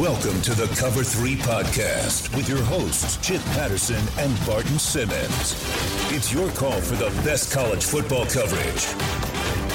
[0.00, 5.54] Welcome to the Cover 3 podcast with your hosts, Chip Patterson and Barton Simmons.
[6.10, 8.86] It's your call for the best college football coverage.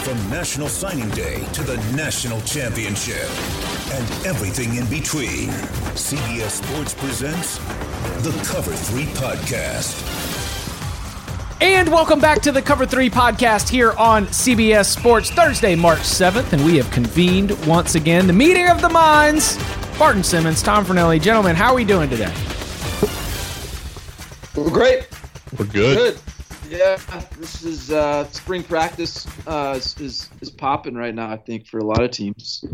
[0.03, 3.29] From National Signing Day to the National Championship
[3.93, 5.49] and everything in between,
[5.93, 7.59] CBS Sports presents
[8.23, 10.01] the Cover 3 podcast.
[11.61, 16.51] And welcome back to the Cover 3 podcast here on CBS Sports Thursday, March 7th.
[16.51, 19.59] And we have convened once again the meeting of the minds.
[19.97, 21.21] Barton Simmons, Tom Fornelli.
[21.21, 22.33] Gentlemen, how are we doing today?
[24.53, 25.07] We're great.
[25.57, 25.97] We're good.
[25.97, 26.19] Good.
[26.69, 26.97] Yeah,
[27.37, 31.29] this is uh, spring practice uh, is, is, is popping right now.
[31.29, 32.65] I think for a lot of teams,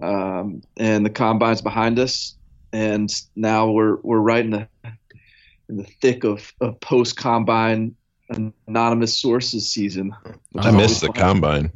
[0.00, 2.36] um, and the combine's behind us,
[2.72, 4.68] and now we're we're right in the
[5.68, 7.94] in the thick of, of post combine
[8.66, 10.14] anonymous sources season.
[10.56, 11.72] I miss the combine.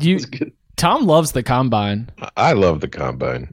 [0.00, 0.18] You,
[0.76, 2.10] Tom loves the combine.
[2.36, 3.52] I love the combine.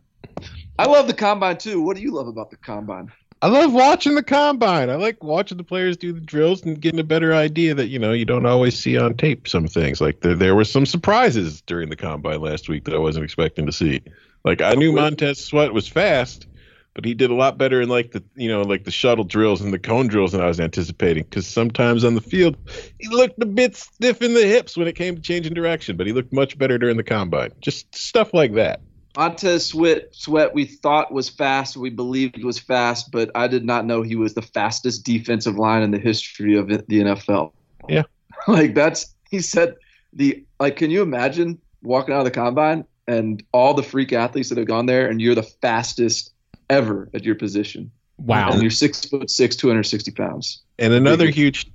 [0.77, 1.81] I love the combine too.
[1.81, 3.11] What do you love about the combine?
[3.41, 4.89] I love watching the combine.
[4.89, 7.99] I like watching the players do the drills and getting a better idea that you
[7.99, 9.47] know you don't always see on tape.
[9.47, 12.99] Some things like there there were some surprises during the combine last week that I
[12.99, 14.01] wasn't expecting to see.
[14.43, 16.47] Like I knew Montez Sweat was fast,
[16.93, 19.61] but he did a lot better in like the you know like the shuttle drills
[19.61, 21.23] and the cone drills than I was anticipating.
[21.23, 22.55] Because sometimes on the field
[22.99, 26.07] he looked a bit stiff in the hips when it came to changing direction, but
[26.07, 27.51] he looked much better during the combine.
[27.61, 28.81] Just stuff like that.
[29.15, 31.77] Montez Sweat, Sweat, we thought was fast.
[31.77, 35.83] We believed was fast, but I did not know he was the fastest defensive line
[35.83, 37.53] in the history of the NFL.
[37.87, 38.03] Yeah,
[38.47, 39.75] like that's he said
[40.13, 40.77] the like.
[40.77, 44.67] Can you imagine walking out of the combine and all the freak athletes that have
[44.67, 46.32] gone there, and you're the fastest
[46.73, 47.91] ever at your position.
[48.17, 48.51] Wow.
[48.51, 50.61] And you're six foot six, 260 pounds.
[50.79, 51.71] And another huge,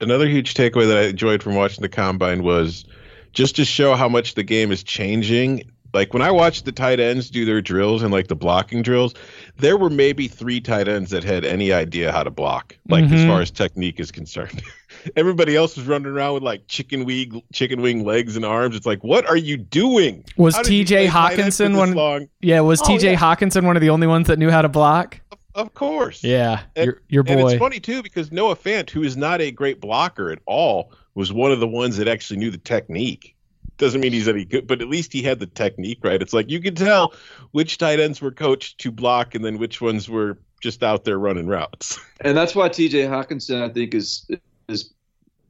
[0.00, 2.84] another huge takeaway that I enjoyed from watching the combine was
[3.32, 5.62] just to show how much the game is changing.
[5.92, 9.14] Like when I watched the tight ends do their drills and like the blocking drills,
[9.56, 13.14] there were maybe three tight ends that had any idea how to block, like mm-hmm.
[13.14, 14.62] as far as technique is concerned.
[15.14, 18.74] Everybody else was running around with like chicken wing, chicken wing legs and arms.
[18.74, 20.24] It's like, what are you doing?
[20.36, 21.06] Was T.J.
[21.06, 21.94] Hockenson one?
[21.94, 22.28] Long?
[22.40, 23.12] Yeah, was oh, T.J.
[23.12, 23.18] Yeah.
[23.18, 25.20] Hockenson one of the only ones that knew how to block?
[25.54, 26.22] Of course.
[26.22, 27.32] Yeah, and, your, your boy.
[27.32, 30.92] And it's funny too because Noah Fant, who is not a great blocker at all,
[31.14, 33.34] was one of the ones that actually knew the technique.
[33.78, 36.20] Doesn't mean he's any good, but at least he had the technique right.
[36.20, 37.14] It's like you can tell
[37.52, 41.18] which tight ends were coached to block and then which ones were just out there
[41.18, 41.98] running routes.
[42.20, 43.04] And that's why T.J.
[43.04, 44.26] Hockenson I think, is
[44.68, 44.92] is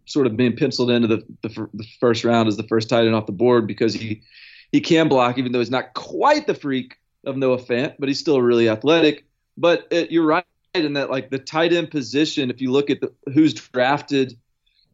[0.07, 3.15] sort of being penciled into the, the, the first round as the first tight end
[3.15, 4.23] off the board because he
[4.73, 8.19] he can block, even though he's not quite the freak of Noah Fant, but he's
[8.19, 9.25] still really athletic.
[9.57, 10.45] But it, you're right
[10.75, 14.37] in that, like the tight end position, if you look at the, who's drafted,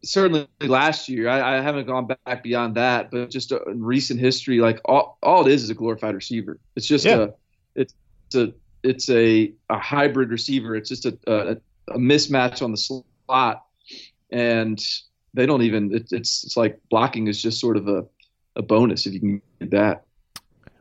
[0.05, 4.21] certainly last year, I, I, haven't gone back beyond that, but just uh, in recent
[4.21, 6.59] history, like all, all it is is a glorified receiver.
[6.77, 7.17] It's just yeah.
[7.17, 7.29] a,
[7.75, 7.95] it's
[8.35, 8.53] a,
[8.83, 10.77] it's a, a hybrid receiver.
[10.77, 11.57] It's just a, a,
[11.89, 13.65] a mismatch on the slot
[14.33, 14.83] and
[15.35, 15.95] they don't even.
[15.95, 18.05] It, it's it's like blocking is just sort of a
[18.57, 20.05] a bonus if you can get that.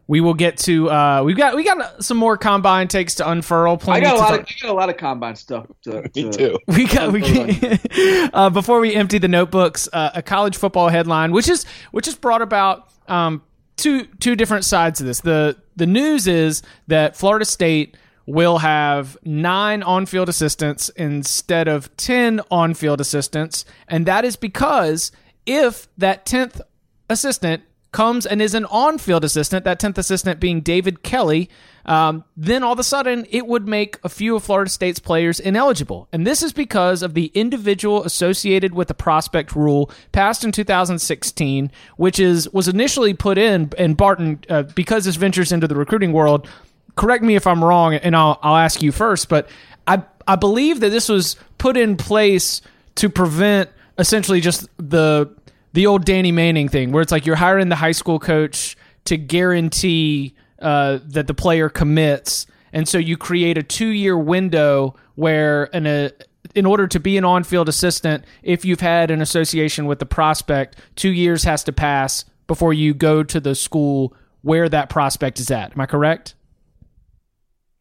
[0.07, 0.89] We will get to.
[0.89, 3.77] Uh, we've got we got some more combine takes to unfurl.
[3.77, 4.33] Plenty I got a lot.
[4.33, 5.67] Of, I got a lot of combine stuff.
[5.83, 6.59] To, Me too.
[6.67, 7.13] We got.
[7.13, 11.65] We can, uh, before we empty the notebooks, uh, a college football headline, which is
[11.91, 13.41] which is brought about um,
[13.77, 15.21] two two different sides of this.
[15.21, 17.95] The the news is that Florida State
[18.25, 23.65] will have nine on field assistants instead of 10 on field assistants.
[23.87, 25.11] And that is because
[25.45, 26.61] if that 10th
[27.09, 31.49] assistant comes and is an on field assistant, that 10th assistant being David Kelly,
[31.85, 35.39] um, then all of a sudden it would make a few of Florida State's players
[35.39, 36.07] ineligible.
[36.13, 41.71] And this is because of the individual associated with the prospect rule passed in 2016,
[41.97, 46.13] which is was initially put in, and Barton, uh, because this ventures into the recruiting
[46.13, 46.47] world,
[46.95, 49.49] correct me if I'm wrong, and I'll I'll ask you first, but
[49.87, 52.61] I I believe that this was put in place
[52.95, 55.33] to prevent essentially just the
[55.73, 58.75] the old Danny Manning thing, where it's like you're hiring the high school coach
[59.05, 64.95] to guarantee uh, that the player commits, and so you create a two year window
[65.15, 66.11] where an a
[66.55, 70.75] in order to be an on-field assistant, if you've had an association with the prospect,
[70.95, 75.49] two years has to pass before you go to the school where that prospect is
[75.49, 75.71] at.
[75.71, 76.35] Am I correct?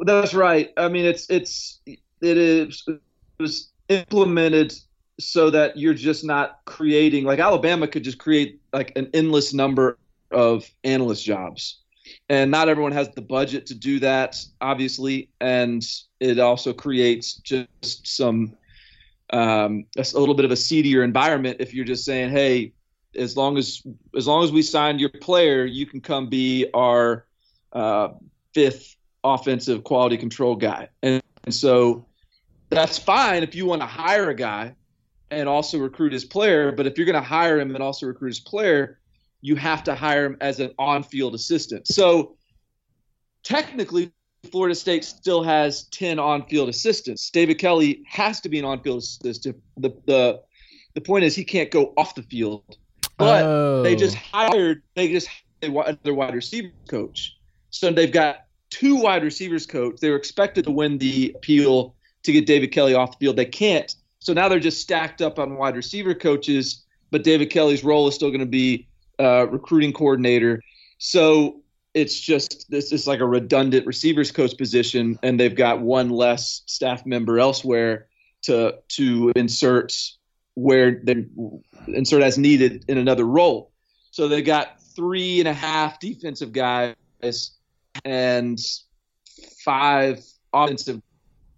[0.00, 0.72] That's right.
[0.76, 3.00] I mean, it's it's it is it
[3.38, 4.72] was implemented
[5.18, 9.98] so that you're just not creating like Alabama could just create like an endless number
[10.30, 11.82] of analyst jobs.
[12.28, 15.28] And not everyone has the budget to do that, obviously.
[15.40, 15.86] And
[16.18, 18.56] it also creates just some
[19.32, 22.72] um, a, little bit of a seedier environment if you're just saying, hey,
[23.16, 23.82] as long as
[24.16, 27.26] as long as we signed your player, you can come be our
[27.72, 28.08] uh,
[28.54, 30.88] fifth offensive quality control guy.
[31.02, 32.06] And, and so
[32.70, 34.74] that's fine if you want to hire a guy
[35.30, 36.72] and also recruit his player.
[36.72, 38.98] But if you're going to hire him and also recruit his player,
[39.40, 41.86] you have to hire him as an on field assistant.
[41.88, 42.36] So
[43.42, 44.12] technically,
[44.50, 47.30] Florida State still has 10 on field assistants.
[47.30, 49.56] David Kelly has to be an on field assistant.
[49.76, 50.40] The, the,
[50.94, 52.64] the point is, he can't go off the field.
[53.16, 53.82] But Oh.
[53.82, 54.20] they just oh.
[54.32, 55.28] hired, they just
[55.62, 57.36] hired their wide receiver coach.
[57.70, 60.00] So they've got two wide receivers coach.
[60.00, 63.36] They were expected to win the appeal to get David Kelly off the field.
[63.36, 63.94] They can't.
[64.20, 68.14] So now they're just stacked up on wide receiver coaches, but David Kelly's role is
[68.14, 68.88] still going to be
[69.18, 70.62] uh, recruiting coordinator.
[70.98, 71.62] So
[71.94, 76.62] it's just this is like a redundant receivers coach position, and they've got one less
[76.66, 78.06] staff member elsewhere
[78.42, 79.96] to to insert
[80.54, 81.26] where they
[81.88, 83.72] insert as needed in another role.
[84.10, 86.94] So they got three and a half defensive guys
[88.04, 88.58] and
[89.64, 91.00] five offensive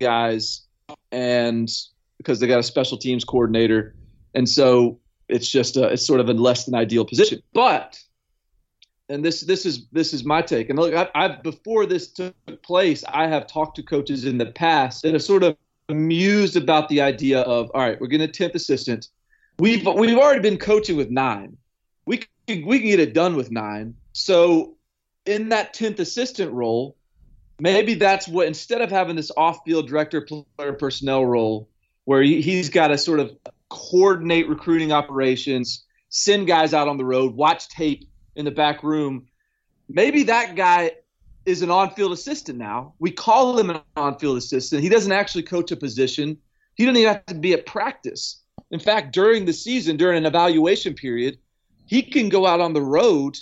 [0.01, 0.63] guys,
[1.11, 1.71] and
[2.19, 3.95] because they got a special teams coordinator,
[4.35, 4.99] and so
[5.29, 7.43] it's just a, it's sort of a less than ideal position.
[7.53, 7.99] But
[9.09, 10.71] and this this is this is my take.
[10.71, 14.47] And look, I, I've before this took place, I have talked to coaches in the
[14.47, 15.57] past that have sort of
[15.89, 19.09] amused about the idea of all right, we're going to tenth assistant.
[19.59, 21.57] We've we've already been coaching with nine.
[22.07, 22.19] We
[22.49, 23.95] can, we can get it done with nine.
[24.13, 24.77] So
[25.27, 26.97] in that tenth assistant role,
[27.61, 30.27] maybe that's what instead of having this off-field director
[30.57, 31.69] player personnel role
[32.05, 33.37] where he, he's got to sort of
[33.69, 39.27] coordinate recruiting operations, send guys out on the road, watch tape in the back room.
[39.89, 40.93] Maybe that guy
[41.45, 42.95] is an on-field assistant now.
[42.99, 44.83] We call him an on-field assistant.
[44.83, 46.37] He doesn't actually coach a position.
[46.75, 48.43] He doesn't even have to be at practice.
[48.71, 51.39] In fact, during the season, during an evaluation period,
[51.87, 53.39] he can go out on the road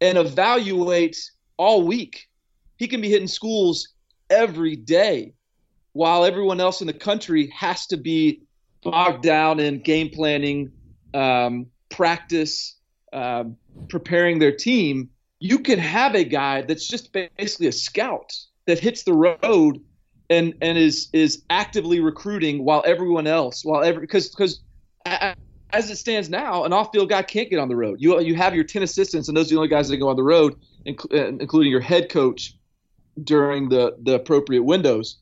[0.00, 1.18] and evaluate
[1.56, 2.28] all week.
[2.76, 3.88] He can be hitting schools
[4.30, 5.34] every day
[5.92, 8.42] while everyone else in the country has to be
[8.82, 10.72] bogged down in game planning,
[11.12, 12.76] um, practice,
[13.12, 13.56] um,
[13.88, 15.10] preparing their team.
[15.40, 18.32] You can have a guy that's just basically a scout
[18.66, 19.80] that hits the road
[20.28, 24.60] and and is is actively recruiting while everyone else while every because because
[25.72, 28.00] as it stands now, an off-field guy can't get on the road.
[28.00, 30.16] You you have your ten assistants, and those are the only guys that go on
[30.16, 30.56] the road,
[30.86, 32.54] inc- uh, including your head coach
[33.22, 35.18] during the the appropriate windows.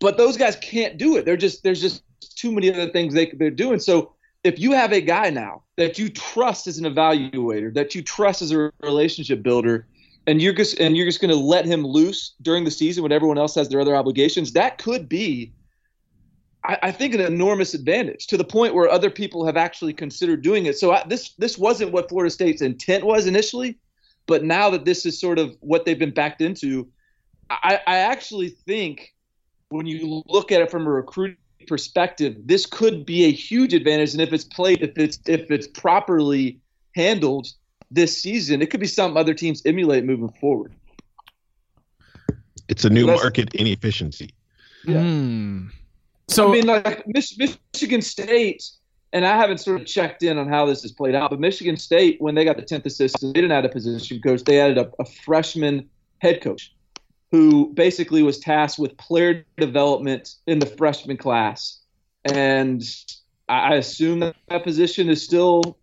[0.00, 1.24] But those guys can't do it.
[1.24, 2.02] They're just there's just
[2.36, 3.78] too many other things they they're doing.
[3.78, 4.12] So
[4.44, 8.42] if you have a guy now that you trust as an evaluator, that you trust
[8.42, 9.86] as a relationship builder,
[10.26, 13.12] and you're just and you're just going to let him loose during the season when
[13.12, 15.52] everyone else has their other obligations, that could be
[16.64, 20.42] I, I think an enormous advantage to the point where other people have actually considered
[20.42, 20.78] doing it.
[20.78, 23.78] So I, this this wasn't what Florida State's intent was initially,
[24.26, 26.88] but now that this is sort of what they've been backed into,
[27.50, 29.14] I, I actually think
[29.68, 34.12] when you look at it from a recruiting perspective, this could be a huge advantage.
[34.12, 36.60] And if it's played, if it's if it's properly
[36.94, 37.48] handled
[37.90, 40.74] this season, it could be something other teams emulate moving forward.
[42.68, 44.30] It's a new Let's- market inefficiency.
[44.86, 45.00] Yeah.
[45.00, 45.68] Hmm.
[46.28, 48.64] So I mean, like Mich- Michigan State,
[49.12, 51.76] and I haven't sort of checked in on how this has played out, but Michigan
[51.76, 54.42] State, when they got the 10th assistant, they didn't add a position coach.
[54.42, 55.88] They added a, a freshman
[56.18, 56.74] head coach
[57.30, 61.80] who basically was tasked with player development in the freshman class.
[62.24, 62.82] And
[63.48, 65.78] I I assume that that position is still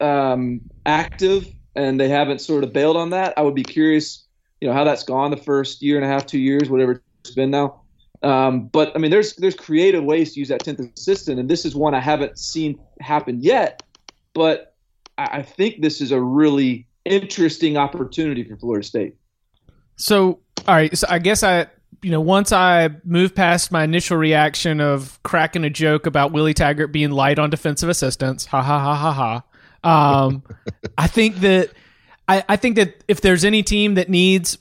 [0.00, 3.34] um, active and they haven't sort of bailed on that.
[3.36, 4.26] I would be curious,
[4.60, 7.34] you know, how that's gone the first year and a half, two years, whatever it's
[7.34, 7.82] been now.
[8.22, 11.64] Um, but I mean, there's there's creative ways to use that tenth assistant, and this
[11.64, 13.82] is one I haven't seen happen yet.
[14.34, 14.74] But
[15.16, 19.14] I, I think this is a really interesting opportunity for Florida State.
[19.96, 20.96] So, all right.
[20.96, 21.66] So, I guess I,
[22.02, 26.54] you know, once I move past my initial reaction of cracking a joke about Willie
[26.54, 29.42] Taggart being light on defensive assistants, ha ha ha ha
[29.82, 30.24] ha.
[30.24, 30.42] Um,
[30.98, 31.70] I think that
[32.28, 34.58] I, I think that if there's any team that needs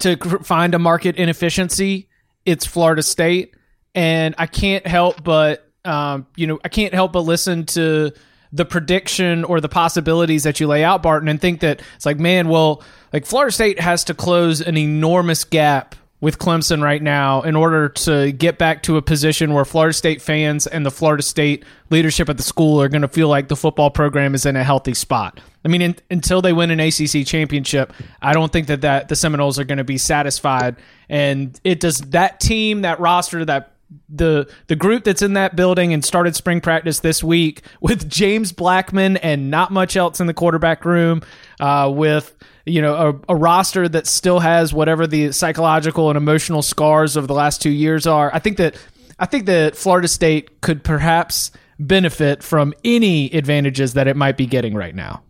[0.00, 2.08] to cr- find a market inefficiency,
[2.44, 3.54] it's Florida State,
[3.94, 8.12] and I can't help but, um, you know, I can't help but listen to
[8.52, 12.18] the prediction or the possibilities that you lay out, Barton, and think that it's like,
[12.18, 12.82] man, well,
[13.12, 17.88] like Florida State has to close an enormous gap with Clemson right now in order
[17.88, 22.28] to get back to a position where Florida State fans and the Florida State leadership
[22.28, 24.94] at the school are going to feel like the football program is in a healthy
[24.94, 25.40] spot.
[25.64, 29.16] I mean, in, until they win an ACC championship, I don't think that, that the
[29.16, 30.76] Seminoles are going to be satisfied.
[31.08, 33.72] And it does that team, that roster, that
[34.08, 38.50] the the group that's in that building and started spring practice this week with James
[38.50, 41.20] Blackman and not much else in the quarterback room,
[41.60, 42.34] uh, with
[42.66, 42.94] you know
[43.28, 47.60] a, a, roster that still has whatever the psychological and emotional scars of the last
[47.60, 48.30] two years are.
[48.32, 48.76] I think that
[49.18, 54.46] I think that Florida State could perhaps benefit from any advantages that it might be
[54.46, 55.22] getting right now.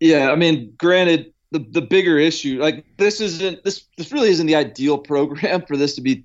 [0.00, 4.46] Yeah, I mean, granted, the the bigger issue, like this isn't this this really isn't
[4.46, 6.24] the ideal program for this to be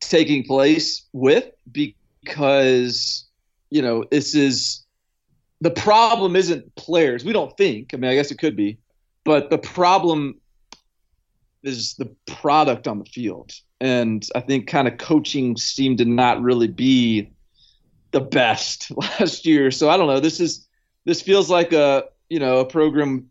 [0.00, 3.24] taking place with because
[3.70, 4.84] you know this is
[5.60, 7.24] the problem isn't players.
[7.24, 7.94] We don't think.
[7.94, 8.78] I mean, I guess it could be,
[9.24, 10.40] but the problem
[11.62, 13.52] is the product on the field.
[13.80, 17.30] And I think kind of coaching seemed to not really be
[18.10, 19.70] the best last year.
[19.70, 20.20] So I don't know.
[20.20, 20.66] This is
[21.04, 23.28] this feels like a you know a program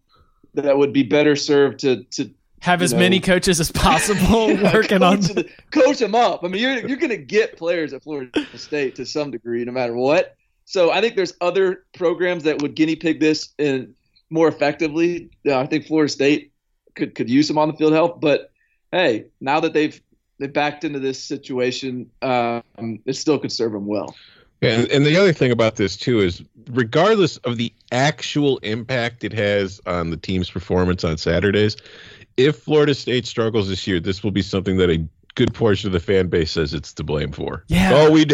[0.54, 2.30] that would be better served to to
[2.62, 6.44] have as know, many coaches as possible yeah, working on the, coach them up.
[6.44, 9.72] I mean, you're you're going to get players at Florida State to some degree, no
[9.72, 10.36] matter what.
[10.66, 13.96] So I think there's other programs that would guinea pig this in
[14.32, 15.30] more effectively.
[15.46, 16.52] Uh, I think Florida State
[16.96, 18.52] could could use some on the field help, but
[18.92, 20.02] hey, now that they've
[20.40, 22.64] they backed into this situation, um,
[23.06, 24.16] it still could serve them well.
[24.64, 29.34] And, and the other thing about this too is, regardless of the actual impact it
[29.34, 31.78] has on the team's performance on Saturdays,
[32.38, 35.94] if Florida State struggles this year, this will be something that a good portion of
[35.94, 37.64] the fan base says it's to blame for.
[37.68, 37.92] Yeah.
[37.94, 38.34] Oh, we'd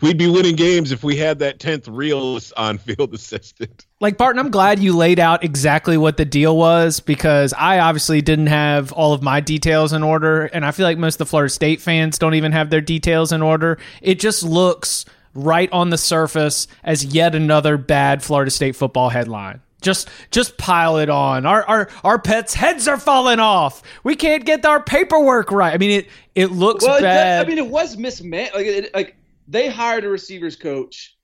[0.00, 3.86] we'd be winning games if we had that tenth real on-field assistant.
[4.00, 8.20] Like Barton, I'm glad you laid out exactly what the deal was because I obviously
[8.20, 11.26] didn't have all of my details in order, and I feel like most of the
[11.26, 13.78] Florida State fans don't even have their details in order.
[14.02, 19.60] It just looks right on the surface as yet another bad Florida State football headline.
[19.86, 21.46] Just just pile it on.
[21.46, 23.84] Our our our pets' heads are falling off.
[24.02, 25.72] We can't get our paperwork right.
[25.72, 27.46] I mean it it looks well, bad.
[27.46, 28.52] I mean it was mismanaged.
[28.52, 29.16] Like it, like
[29.46, 31.16] they hired a receivers coach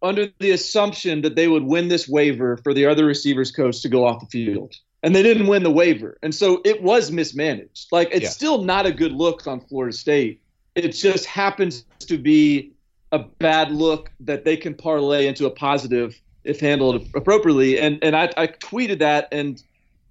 [0.00, 3.88] under the assumption that they would win this waiver for the other receivers coach to
[3.88, 4.76] go off the field.
[5.02, 6.18] And they didn't win the waiver.
[6.22, 7.88] And so it was mismanaged.
[7.90, 8.30] Like it's yeah.
[8.30, 10.40] still not a good look on Florida State.
[10.76, 12.74] It just happens to be
[13.10, 17.78] a bad look that they can parlay into a positive if handled appropriately.
[17.78, 19.62] And and I, I tweeted that, and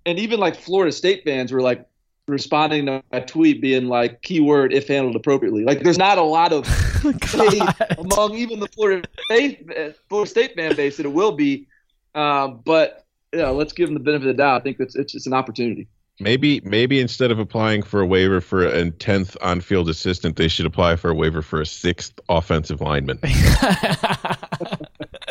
[0.06, 1.86] and even like Florida State fans were like
[2.28, 5.64] responding to a tweet being like keyword if handled appropriately.
[5.64, 6.66] Like there's not a lot of
[7.98, 9.70] among even the Florida State
[10.10, 11.68] Florida State fan base that it will be,
[12.16, 14.62] uh, but yeah, you know, let's give them the benefit of the doubt.
[14.62, 15.88] I think it's it's, it's an opportunity.
[16.20, 20.48] Maybe maybe instead of applying for a waiver for a tenth on field assistant, they
[20.48, 23.20] should apply for a waiver for a sixth offensive lineman.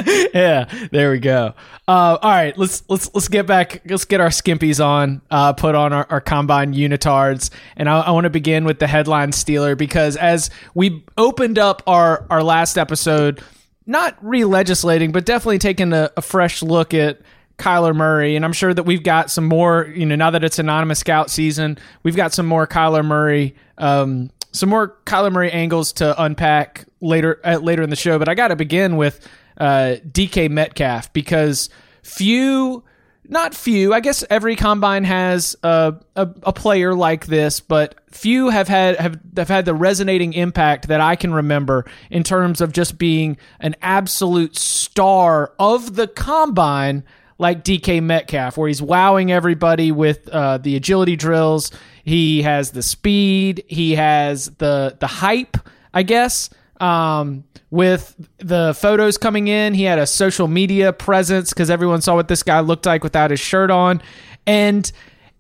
[0.35, 1.55] yeah, there we go.
[1.89, 3.83] Uh, all right, let's let's let's get back.
[3.87, 5.21] Let's get our skimpies on.
[5.31, 8.87] Uh, put on our, our combine unitards, and I, I want to begin with the
[8.87, 13.43] headline stealer because as we opened up our our last episode,
[13.85, 17.21] not re-legislating, but definitely taking a, a fresh look at
[17.59, 19.93] Kyler Murray, and I'm sure that we've got some more.
[19.93, 24.31] You know, now that it's anonymous scout season, we've got some more Kyler Murray, um,
[24.53, 28.21] some more Kyler Murray angles to unpack later uh, later in the show.
[28.21, 29.27] But I got to begin with
[29.59, 31.71] uh, DK Metcalf because
[32.03, 32.85] few,
[33.29, 38.51] not few, I guess every combine has a, a, a player like this, but few
[38.51, 42.73] have had have, have had the resonating impact that I can remember in terms of
[42.73, 47.05] just being an absolute star of the combine
[47.39, 51.71] like DK Metcalf, where he's wowing everybody with uh, the agility drills.
[52.05, 53.65] He has the speed.
[53.67, 55.57] He has the the hype,
[55.93, 56.49] I guess.
[56.81, 62.15] Um, with the photos coming in, he had a social media presence because everyone saw
[62.15, 64.03] what this guy looked like without his shirt on,
[64.47, 64.91] and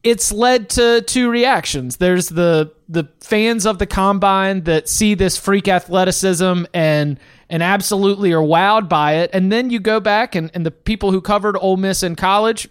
[0.03, 1.97] it's led to two reactions.
[1.97, 7.19] There's the the fans of the combine that see this freak athleticism and
[7.51, 9.31] and absolutely are wowed by it.
[9.33, 12.69] And then you go back and, and the people who covered Ole Miss in college,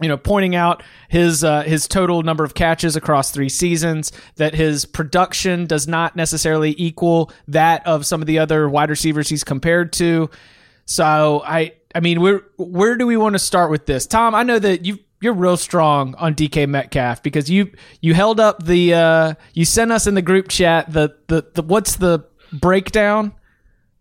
[0.00, 4.54] you know, pointing out his uh, his total number of catches across three seasons, that
[4.54, 9.44] his production does not necessarily equal that of some of the other wide receivers he's
[9.44, 10.30] compared to.
[10.84, 14.34] So I I mean, where where do we want to start with this, Tom?
[14.34, 18.64] I know that you you're real strong on DK Metcalf because you you held up
[18.64, 23.32] the uh, you sent us in the group chat the the, the what's the breakdown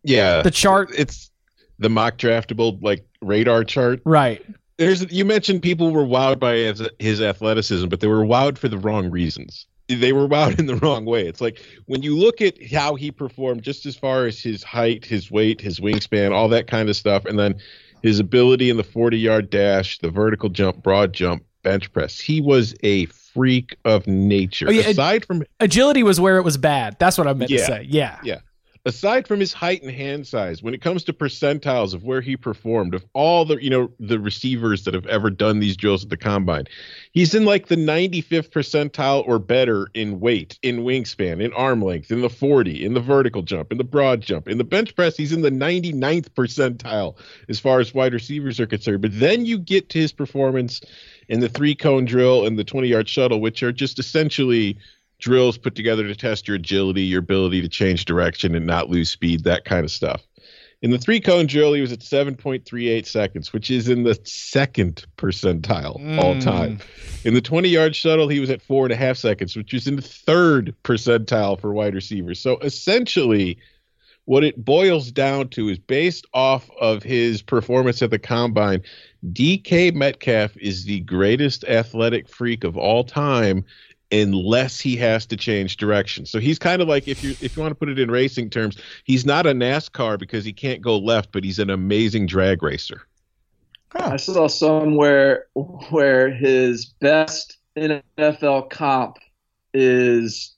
[0.03, 0.91] yeah, the chart.
[0.95, 1.31] It's
[1.79, 4.01] the mock draftable like radar chart.
[4.05, 4.45] Right.
[4.77, 8.67] There's you mentioned people were wowed by his, his athleticism, but they were wowed for
[8.67, 9.65] the wrong reasons.
[9.87, 11.27] They were wowed in the wrong way.
[11.27, 15.05] It's like when you look at how he performed, just as far as his height,
[15.05, 17.55] his weight, his wingspan, all that kind of stuff, and then
[18.01, 22.19] his ability in the 40 yard dash, the vertical jump, broad jump, bench press.
[22.19, 24.67] He was a freak of nature.
[24.67, 26.97] Oh, yeah, Aside from Agility was where it was bad.
[26.99, 27.85] That's what I meant to say.
[27.89, 28.19] Yeah.
[28.23, 28.39] Yeah.
[28.85, 32.35] Aside from his height and hand size, when it comes to percentiles of where he
[32.35, 36.09] performed, of all the you know the receivers that have ever done these drills at
[36.09, 36.65] the combine,
[37.11, 42.11] he's in like the 95th percentile or better in weight, in wingspan, in arm length,
[42.11, 45.15] in the 40, in the vertical jump, in the broad jump, in the bench press.
[45.15, 47.15] He's in the 99th percentile
[47.49, 49.01] as far as wide receivers are concerned.
[49.01, 50.81] But then you get to his performance
[51.29, 54.77] in the three cone drill and the 20 yard shuttle, which are just essentially
[55.23, 59.09] drills put together to test your agility, your ability to change direction and not lose
[59.09, 60.21] speed, that kind of stuff.
[60.81, 65.05] In the three cone drill, he was at 7.38 seconds, which is in the second
[65.17, 66.43] percentile all Mm.
[66.43, 66.79] time.
[67.23, 69.87] In the 20 yard shuttle, he was at four and a half seconds, which is
[69.87, 72.37] in the third percentile for wide receivers.
[72.41, 73.57] So essentially,
[74.25, 78.81] what it boils down to is based off of his performance at the combine,
[79.31, 83.63] DK Metcalf is the greatest athletic freak of all time
[84.13, 86.25] unless he has to change direction.
[86.25, 88.49] So he's kind of like if you if you want to put it in racing
[88.49, 92.61] terms, he's not a NASCAR because he can't go left, but he's an amazing drag
[92.61, 93.01] racer.
[93.95, 99.17] I saw somewhere where his best NFL comp
[99.73, 100.55] is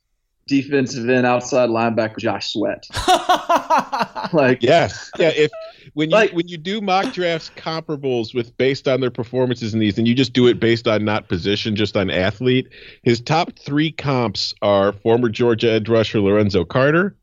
[0.48, 2.86] defensive end outside linebacker Josh Sweat.
[4.34, 5.12] Like, Yes.
[5.20, 5.52] Yeah, if
[5.96, 9.80] when you Like- when you do mock drafts comparables with based on their performances in
[9.80, 12.68] these, and you just do it based on not position, just on athlete,
[13.02, 17.16] his top three comps are former Georgia edge rusher Lorenzo Carter,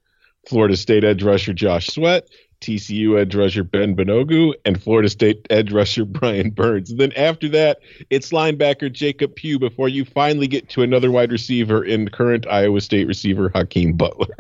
[0.49, 2.27] Florida State edge rusher Josh Sweat,
[2.61, 6.91] TCU edge rusher Ben Banogu, and Florida State edge rusher Brian Burns.
[6.91, 11.31] And then after that, it's linebacker Jacob Pugh before you finally get to another wide
[11.33, 14.35] receiver in current Iowa State receiver Hakeem Butler.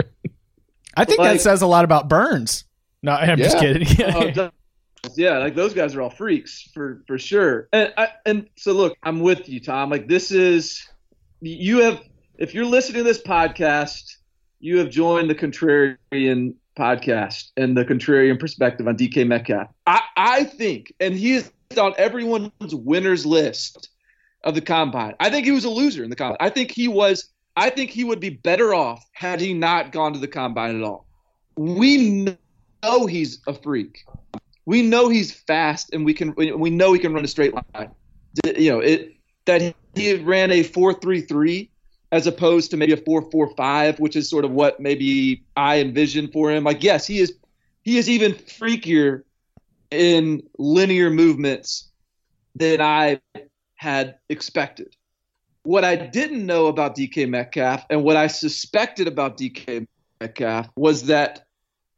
[0.97, 2.65] I think Like- that says a lot about Burns.
[3.02, 3.87] No, I'm just kidding.
[4.14, 4.50] oh,
[5.16, 7.68] yeah, like those guys are all freaks for for sure.
[7.73, 9.90] And I, and so look, I'm with you, Tom.
[9.90, 10.87] Like this is
[11.40, 12.00] you have
[12.38, 14.16] if you're listening to this podcast,
[14.61, 19.68] you have joined the Contrarian podcast and the Contrarian perspective on DK Metcalf.
[19.87, 23.88] I I think, and he is on everyone's winners list
[24.44, 25.14] of the combine.
[25.21, 26.38] I think he was a loser in the combine.
[26.40, 27.28] I think he was.
[27.54, 30.82] I think he would be better off had he not gone to the combine at
[30.82, 31.06] all.
[31.56, 32.34] We
[32.82, 34.04] know he's a freak.
[34.64, 36.34] We know he's fast, and we can.
[36.36, 37.90] We know he can run a straight line.
[38.45, 41.71] You know it that he ran a four three three
[42.12, 45.80] as opposed to maybe a four four five, which is sort of what maybe I
[45.80, 46.64] envisioned for him.
[46.64, 47.34] Like yes, he is.
[47.82, 49.25] He is even freakier
[49.90, 51.90] in linear movements
[52.54, 53.21] than I
[53.75, 54.95] had expected.
[55.64, 59.86] What I didn't know about DK Metcalf and what I suspected about DK
[60.21, 61.47] Metcalf was that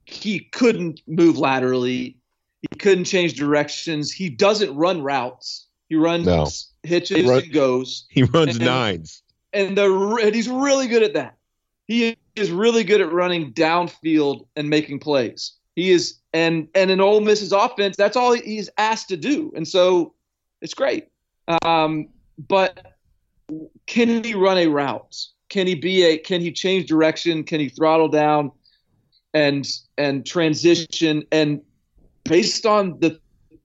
[0.06, 2.16] he couldn't move laterally.
[2.62, 4.10] He couldn't change directions.
[4.12, 5.66] He doesn't run routes.
[5.88, 6.48] He runs No.
[6.82, 8.06] hitches Run- and goes.
[8.10, 9.22] He runs And- nines.
[9.52, 9.84] And the
[10.22, 11.36] and he's really good at that.
[11.86, 15.52] He is really good at running downfield and making plays.
[15.76, 19.52] He is and and in Ole Miss's offense, that's all he's asked to do.
[19.54, 20.14] And so
[20.60, 21.08] it's great.
[21.64, 22.08] Um,
[22.48, 22.94] but
[23.86, 25.14] can he run a route?
[25.50, 27.44] Can he be a can he change direction?
[27.44, 28.50] Can he throttle down
[29.34, 29.66] and
[29.98, 31.60] and transition and
[32.24, 33.20] based on the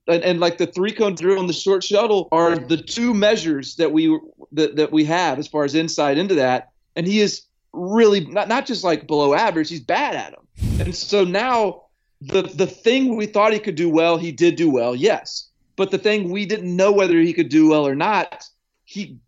[0.06, 3.76] and, and like the three cone drill and the short shuttle are the two measures
[3.76, 4.18] that we
[4.52, 6.70] that, that we have as far as insight into that.
[6.96, 10.94] And he is really not, not just like below average he's bad at them and
[10.94, 11.82] so now
[12.20, 15.46] the the thing we thought he could do well he did do well yes.
[15.76, 18.44] But the thing we didn't know whether he could do well or not
[18.84, 19.18] he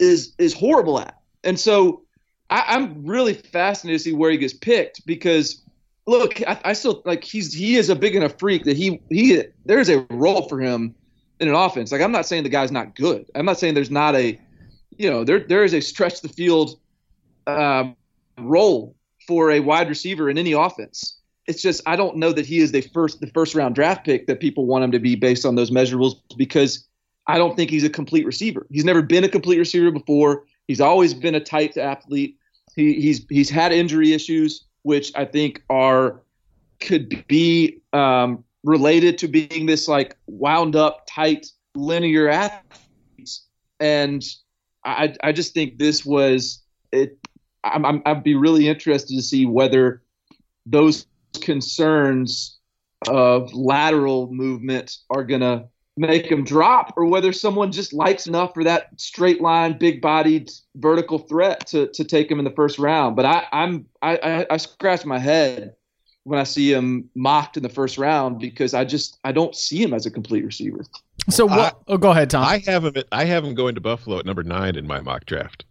[0.00, 1.16] is is horrible at.
[1.44, 2.02] And so
[2.50, 5.62] I, i'm really fascinated to see where he gets picked because
[6.06, 9.42] look, I, I still like he's he is a big enough freak that he he
[9.64, 10.94] there's a role for him
[11.40, 11.92] in an offense.
[11.92, 13.26] Like I'm not saying the guy's not good.
[13.34, 14.40] I'm not saying there's not a
[14.96, 16.78] you know there there is a stretch the field
[17.46, 17.96] um,
[18.38, 21.18] role for a wide receiver in any offense.
[21.46, 24.26] It's just I don't know that he is the first the first round draft pick
[24.26, 26.86] that people want him to be based on those measurables because
[27.26, 28.66] I don't think he's a complete receiver.
[28.70, 30.44] He's never been a complete receiver before.
[30.66, 32.36] He's always been a tight athlete.
[32.74, 36.22] He, he's he's had injury issues, which I think are
[36.80, 43.38] could be um, related to being this like wound up, tight, linear athlete.
[43.80, 44.22] And
[44.84, 47.18] I I just think this was it.
[47.64, 50.02] I'm, I'm I'd be really interested to see whether
[50.66, 51.06] those
[51.40, 52.58] concerns
[53.08, 58.64] of lateral movement are gonna make him drop or whether someone just likes enough for
[58.64, 63.16] that straight line, big bodied vertical threat to, to take him in the first round.
[63.16, 65.74] But I, I'm I, I, I scratch my head
[66.24, 69.82] when I see him mocked in the first round because I just I don't see
[69.82, 70.84] him as a complete receiver.
[71.28, 71.78] so what?
[71.88, 72.44] oh, go ahead, Tom.
[72.44, 72.96] I have him.
[72.96, 75.64] At, I have him going to Buffalo at number nine in my mock draft.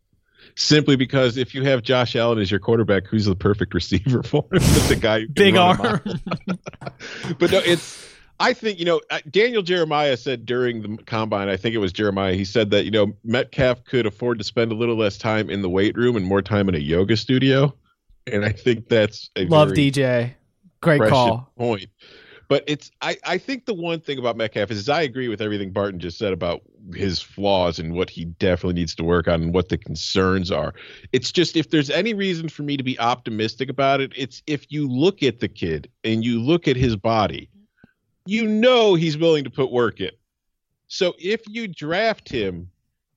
[0.56, 4.46] simply because if you have Josh Allen as your quarterback, who's the perfect receiver for
[4.52, 4.60] him?
[4.88, 5.80] the guy big arm.
[7.40, 8.11] but no, it's.
[8.42, 11.48] I think you know uh, Daniel Jeremiah said during the combine.
[11.48, 12.34] I think it was Jeremiah.
[12.34, 15.62] He said that you know Metcalf could afford to spend a little less time in
[15.62, 17.74] the weight room and more time in a yoga studio,
[18.26, 20.34] and I think that's a love DJ.
[20.82, 21.52] Great call.
[21.56, 21.88] Point.
[22.48, 25.40] But it's I, I think the one thing about Metcalf is, is I agree with
[25.40, 26.62] everything Barton just said about
[26.94, 30.74] his flaws and what he definitely needs to work on and what the concerns are.
[31.14, 34.66] It's just if there's any reason for me to be optimistic about it, it's if
[34.70, 37.48] you look at the kid and you look at his body,
[38.26, 40.12] you know he's willing to put work in.
[40.88, 42.70] So if you draft him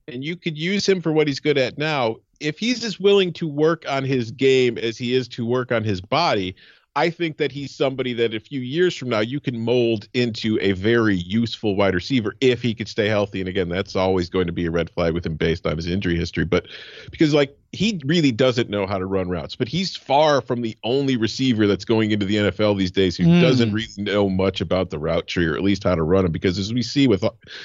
[0.09, 3.33] and you could use him for what he's good at now, if he's as willing
[3.35, 6.55] to work on his game as he is to work on his body,
[6.97, 10.59] I think that he's somebody that a few years from now you can mold into
[10.61, 13.41] a very useful wide receiver if he could stay healthy.
[13.41, 15.89] And again, that's always going to be a red flag with him based on his
[15.89, 16.45] injury history.
[16.45, 16.67] But
[17.11, 20.77] because like he really doesn't know how to run routes, but he's far from the
[20.85, 23.41] only receiver that's going into the NFL these days who mm.
[23.41, 26.33] doesn't really know much about the route tree or at least how to run them.
[26.33, 27.25] Because as we see with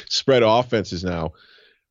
[0.10, 1.34] spread offenses now,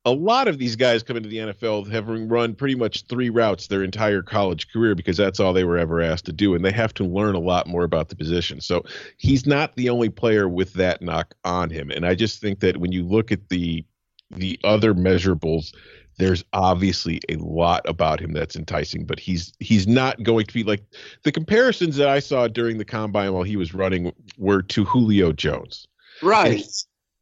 [0.05, 3.67] a lot of these guys coming to the NFL have run pretty much three routes
[3.67, 6.71] their entire college career because that's all they were ever asked to do, and they
[6.71, 8.61] have to learn a lot more about the position.
[8.61, 8.83] So
[9.17, 12.77] he's not the only player with that knock on him, and I just think that
[12.77, 13.83] when you look at the
[14.31, 15.73] the other measurables,
[16.17, 20.63] there's obviously a lot about him that's enticing, but he's he's not going to be
[20.63, 20.83] like
[21.23, 25.31] the comparisons that I saw during the combine while he was running were to Julio
[25.31, 25.87] Jones.
[26.21, 26.65] Right.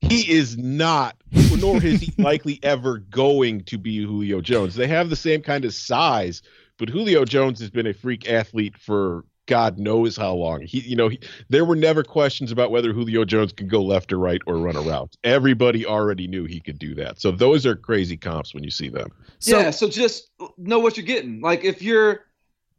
[0.02, 1.16] He is not,
[1.60, 4.76] nor is he likely ever going to be Julio Jones.
[4.76, 6.42] They have the same kind of size,
[6.78, 10.62] but Julio Jones has been a freak athlete for God knows how long.
[10.62, 14.14] He, you know, he, there were never questions about whether Julio Jones could go left
[14.14, 15.18] or right or run a route.
[15.24, 17.20] Everybody already knew he could do that.
[17.20, 19.10] So those are crazy comps when you see them.
[19.40, 19.72] So, yeah.
[19.72, 21.42] So just know what you're getting.
[21.42, 22.26] Like if you're,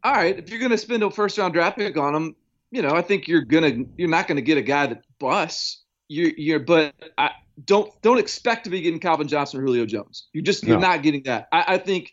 [0.03, 2.35] all right, if you're going to spend a first round draft pick on him,
[2.71, 5.78] you know, I think you're gonna, you're not going to get a guy that busts
[6.09, 7.31] you're, you're but I
[7.65, 10.27] don't don't expect to be getting Calvin Johnson or Julio Jones.
[10.33, 10.87] You're just you're no.
[10.87, 11.47] not getting that.
[11.53, 12.11] I, I think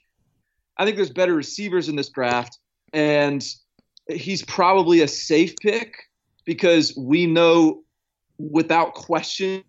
[0.76, 2.58] I think there's better receivers in this draft,
[2.92, 3.44] and
[4.08, 5.96] he's probably a safe pick
[6.44, 7.82] because we know
[8.38, 9.64] without question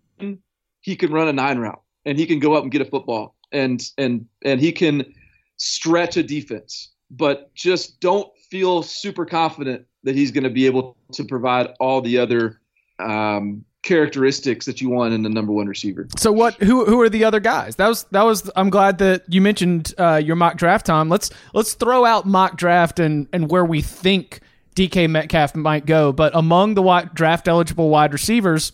[0.80, 3.34] he can run a nine route and he can go up and get a football
[3.52, 5.14] and and and he can
[5.56, 6.92] stretch a defense.
[7.10, 12.02] But just don't feel super confident that he's going to be able to provide all
[12.02, 12.60] the other
[12.98, 16.06] um, characteristics that you want in the number one receiver.
[16.16, 16.54] So what?
[16.54, 17.76] Who who are the other guys?
[17.76, 18.50] That was that was.
[18.56, 21.08] I'm glad that you mentioned uh, your mock draft, Tom.
[21.08, 24.40] Let's let's throw out mock draft and and where we think
[24.74, 26.12] DK Metcalf might go.
[26.12, 28.72] But among the wide, draft eligible wide receivers,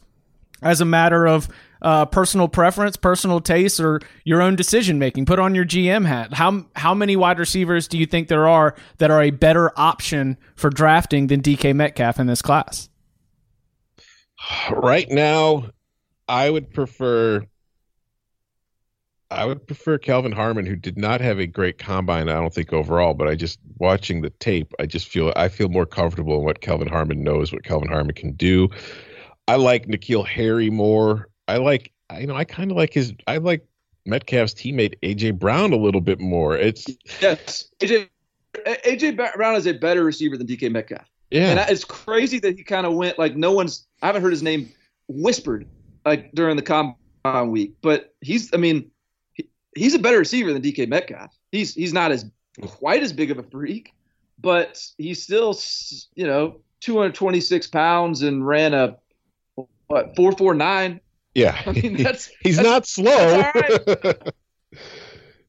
[0.62, 1.48] as a matter of
[1.82, 5.26] uh, personal preference, personal taste, or your own decision making.
[5.26, 6.32] Put on your GM hat.
[6.32, 10.38] How how many wide receivers do you think there are that are a better option
[10.56, 12.88] for drafting than DK Metcalf in this class?
[14.70, 15.70] Right now,
[16.28, 17.46] I would prefer.
[19.30, 22.28] I would prefer Kelvin Harmon, who did not have a great combine.
[22.28, 25.68] I don't think overall, but I just watching the tape, I just feel I feel
[25.68, 28.68] more comfortable in what Kelvin Harmon knows, what Kelvin Harmon can do.
[29.48, 31.28] I like N'Keal Harry more.
[31.48, 33.12] I like, you know, I kind of like his.
[33.26, 33.66] I like
[34.06, 36.56] Metcalf's teammate AJ Brown a little bit more.
[36.56, 36.86] It's
[37.20, 38.08] yes, AJ
[38.64, 41.10] AJ Brown is a better receiver than DK Metcalf.
[41.34, 43.88] Yeah, and it's crazy that he kind of went like no one's.
[44.00, 44.72] I haven't heard his name
[45.08, 45.66] whispered
[46.06, 48.54] like during the combine week, but he's.
[48.54, 48.88] I mean,
[49.32, 51.36] he, he's a better receiver than DK Metcalf.
[51.50, 53.92] He's he's not as quite as big of a freak,
[54.38, 55.58] but he's still
[56.14, 58.96] you know 226 pounds and ran a
[59.88, 61.00] what 449.
[61.34, 63.42] Yeah, I mean that's he's that's, not slow.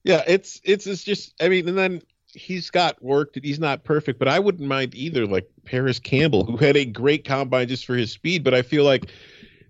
[0.03, 2.01] yeah, it's it's it's just I mean, and then
[2.35, 5.25] he's got work he's not perfect, but I wouldn't mind either.
[5.25, 8.83] Like Parris Campbell, who had a great combine just for his speed, but I feel
[8.83, 9.11] like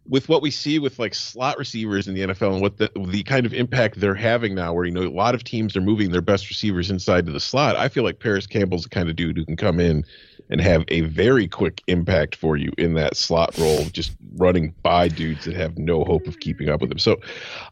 [0.07, 3.23] with what we see with like slot receivers in the NFL and what the the
[3.23, 6.11] kind of impact they're having now, where you know a lot of teams are moving
[6.11, 9.15] their best receivers inside to the slot, I feel like Parris Campbell's the kind of
[9.15, 10.05] dude who can come in
[10.49, 15.07] and have a very quick impact for you in that slot role, just running by
[15.07, 16.99] dudes that have no hope of keeping up with him.
[16.99, 17.19] So,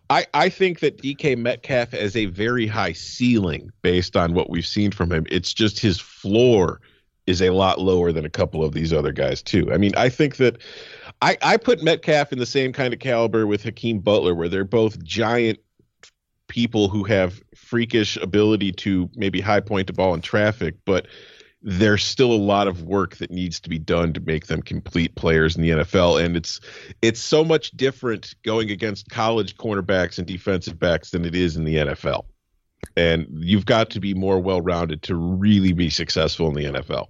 [0.10, 4.66] I I think that DK Metcalf has a very high ceiling based on what we've
[4.66, 5.28] seen from him.
[5.30, 6.82] It's just his floor
[7.26, 9.72] is a lot lower than a couple of these other guys too.
[9.72, 10.58] I mean, I think that
[11.24, 14.66] I, I put Metcalf in the same kind of caliber with Hakeem Butler, where they're
[14.66, 15.58] both giant
[16.50, 21.08] people who have freakish ability to maybe high point the ball in traffic, but
[21.62, 25.16] there's still a lot of work that needs to be done to make them complete
[25.16, 26.22] players in the NFL.
[26.22, 26.60] And it's
[27.02, 31.64] it's so much different going against college cornerbacks and defensive backs than it is in
[31.64, 32.26] the NFL.
[32.98, 37.08] and you've got to be more well-rounded to really be successful in the NFL.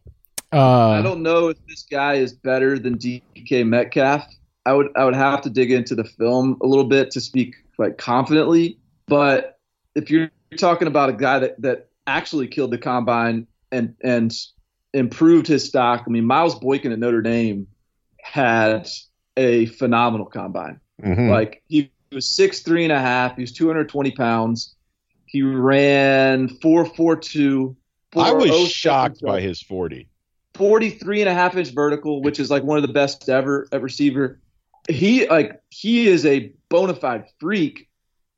[0.54, 4.26] Uh, I don't know if this guy is better than DK Metcalf.
[4.66, 7.56] I would I would have to dig into the film a little bit to speak
[7.78, 8.78] like confidently.
[9.08, 9.58] But
[9.96, 14.34] if you're talking about a guy that that actually killed the combine and and
[14.94, 17.68] improved his stock, I mean Miles Boykin at Notre Dame
[18.22, 18.88] had
[19.36, 20.80] a phenomenal combine.
[21.02, 21.30] Mhm.
[21.30, 23.36] Like he was six three and a half.
[23.36, 24.76] He was 220 pounds.
[25.26, 27.76] He ran four four two.
[28.16, 30.08] I was shocked by his 40.
[30.56, 33.82] 43 and a half inch vertical, which is like one of the best ever at
[33.82, 34.40] receiver.
[34.88, 37.90] He like he is a bona fide freak.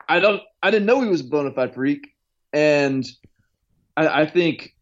[0.07, 2.13] I don't I didn't know he was a bona fide freak,
[2.53, 3.05] and
[3.97, 4.75] I, I think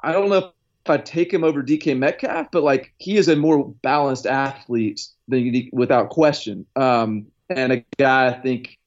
[0.00, 3.36] I don't know if I'd take him over DK Metcalf, but like he is a
[3.36, 8.78] more balanced athlete than without question, um, and a guy I think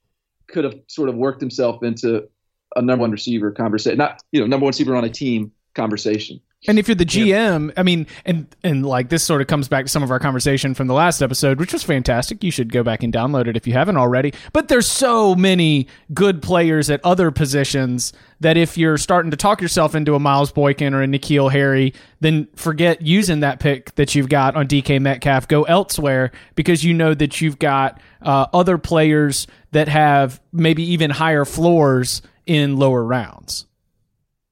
[0.48, 2.28] could have sort of worked himself into
[2.76, 6.40] a number one receiver conversation, not you know number one receiver on a team conversation.
[6.68, 9.86] And if you're the GM, I mean, and and like this sort of comes back
[9.86, 12.44] to some of our conversation from the last episode, which was fantastic.
[12.44, 14.32] You should go back and download it if you haven't already.
[14.54, 19.60] But there's so many good players at other positions that if you're starting to talk
[19.60, 24.14] yourself into a Miles Boykin or a N'Keal Harry, then forget using that pick that
[24.14, 25.48] you've got on DK Metcalf.
[25.48, 31.10] Go elsewhere because you know that you've got uh, other players that have maybe even
[31.10, 33.66] higher floors in lower rounds.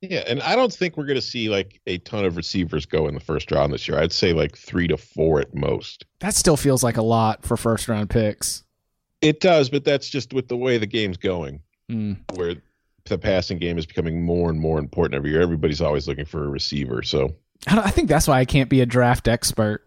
[0.02, 3.08] Yeah, and I don't think we're going to see like a ton of receivers go
[3.08, 4.00] in the first round this year.
[4.00, 6.06] I'd say like three to four at most.
[6.20, 8.64] That still feels like a lot for first round picks.
[9.22, 12.18] It does, but that's just with the way the game's going, Mm.
[12.36, 12.56] where
[13.06, 15.42] the passing game is becoming more and more important every year.
[15.42, 17.02] Everybody's always looking for a receiver.
[17.04, 17.36] So
[17.68, 19.84] I, don't, I think that's why I can't be a draft expert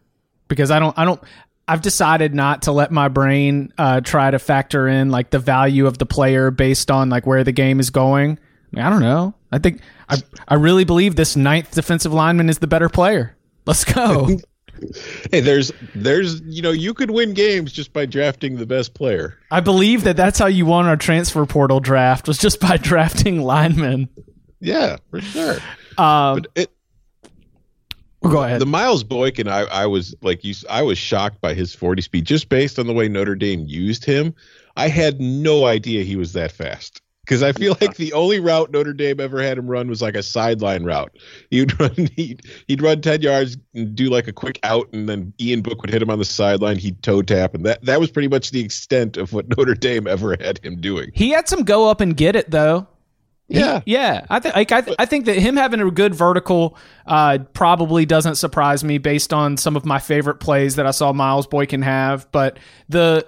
[0.49, 1.23] because I don't I don't
[1.69, 5.87] I've decided not to let my brain uh, try to factor in like the value
[5.87, 8.33] of the player based on like where the game is going.
[8.73, 9.35] I, mean, I don't know.
[9.53, 9.81] I think
[10.13, 10.17] I
[10.49, 13.37] I really believe this ninth defensive lineman is the better player.
[13.67, 14.39] Let's go.
[15.31, 19.39] hey, there's there's you know you could win games just by drafting the best player.
[19.51, 23.43] I believe that that's how you won our transfer portal draft was just by drafting
[23.43, 24.09] linemen.
[24.61, 25.55] Yeah, for sure.
[25.99, 26.71] Um, But it,
[28.23, 28.61] go ahead.
[28.61, 32.25] the Miles Boykin, I, I was like you, I was shocked by his 40 speed
[32.25, 34.35] just based on the way Notre Dame used him.
[34.77, 37.02] I had no idea he was that fast
[37.33, 40.15] because I feel like the only route Notre Dame ever had him run was like
[40.15, 41.17] a sideline route.
[41.51, 45.33] He'd run, he'd, he'd run 10 yards and do like a quick out, and then
[45.41, 46.77] Ian Book would hit him on the sideline.
[46.77, 50.07] He'd toe tap, and that that was pretty much the extent of what Notre Dame
[50.07, 51.11] ever had him doing.
[51.15, 52.87] he had some go up and get it though.
[53.49, 53.81] He- Yeah.
[53.87, 54.27] yeah.
[54.31, 58.05] I think like, I, th- I think that him having a good vertical uh, probably
[58.07, 61.83] doesn't surprise me based on some of my favorite plays that I saw Miles Boykin
[61.83, 62.31] have.
[62.31, 63.27] But the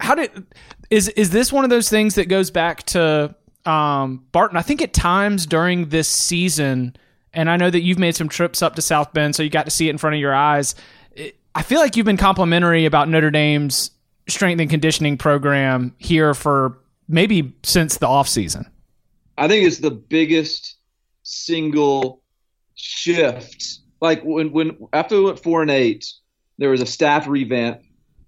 [0.00, 0.46] how did
[0.90, 4.56] is is this one of those things that goes back to um, Barton?
[4.56, 6.96] I think at times during this season,
[7.32, 9.64] and I know that you've made some trips up to South Bend, so you got
[9.64, 10.74] to see it in front of your eyes.
[11.54, 13.90] I feel like you've been complimentary about Notre Dame's
[14.28, 18.66] strength and conditioning program here for maybe since the offseason.
[19.38, 20.76] I think it's the biggest
[21.22, 22.22] single
[22.74, 23.80] shift.
[24.00, 26.06] Like when when after we went four and eight,
[26.58, 27.82] there was a staff revamp.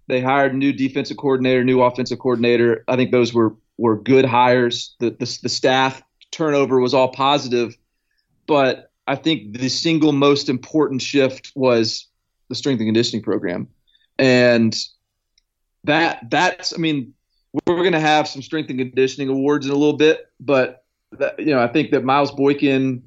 [0.06, 2.84] They hired a new defensive coordinator, new offensive coordinator.
[2.88, 4.94] I think those were were good hires.
[5.00, 7.76] The the, the staff turnover was all positive,
[8.46, 12.06] but I think the single most important shift was
[12.48, 13.68] the strength and conditioning program,
[14.18, 14.76] and
[15.84, 17.14] that that's I mean
[17.66, 21.38] we're going to have some strength and conditioning awards in a little bit, but that,
[21.38, 23.02] you know, I think that Miles Boykin,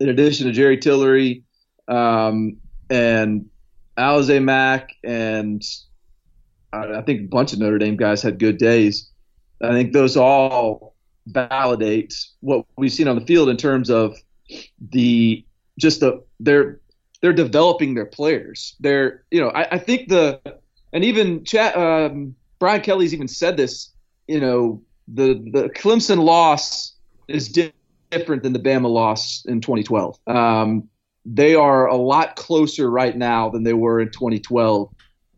[0.00, 1.44] in addition to Jerry Tillery
[1.86, 2.56] um,
[2.90, 3.48] and
[3.96, 5.62] Alize Mack, and
[6.72, 9.08] I, I think a bunch of Notre Dame guys had good days.
[9.60, 10.94] I think those all
[11.26, 14.16] validate what we've seen on the field in terms of
[14.90, 15.44] the
[15.78, 16.80] just the they're
[17.20, 18.76] they're developing their players.
[18.80, 20.40] They're you know I, I think the
[20.92, 23.90] and even chat um, Brian Kelly's even said this.
[24.26, 26.94] You know the the Clemson loss
[27.28, 27.72] is di-
[28.10, 30.18] different than the Bama loss in 2012.
[30.26, 30.88] Um,
[31.24, 34.90] they are a lot closer right now than they were in 2012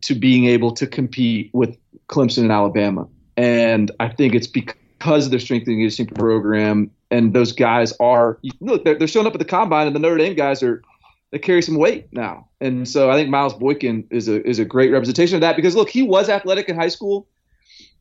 [0.03, 3.07] to being able to compete with Clemson and Alabama.
[3.37, 6.91] And I think it's because of their strength and conditioning program.
[7.09, 10.17] And those guys are look, they're, they're showing up at the combine, and the Notre
[10.17, 10.81] Dame guys are
[11.31, 12.47] they carry some weight now.
[12.59, 15.75] And so I think Miles Boykin is a is a great representation of that because
[15.75, 17.27] look, he was athletic in high school,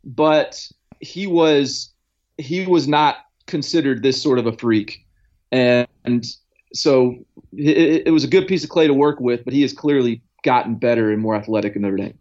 [0.05, 0.69] but
[1.01, 1.93] he was
[2.39, 3.17] he was not
[3.47, 5.05] considered this sort of a freak.
[5.53, 6.25] And, and
[6.73, 7.17] so
[7.53, 10.23] it, it was a good piece of clay to work with, but he has clearly
[10.43, 12.19] gotten better and more athletic in Notre Dame.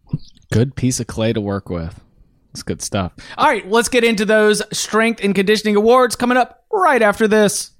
[0.51, 2.03] Good piece of clay to work with.
[2.51, 3.13] That's good stuff.
[3.37, 7.71] All right, let's get into those strength and conditioning awards coming up right after this.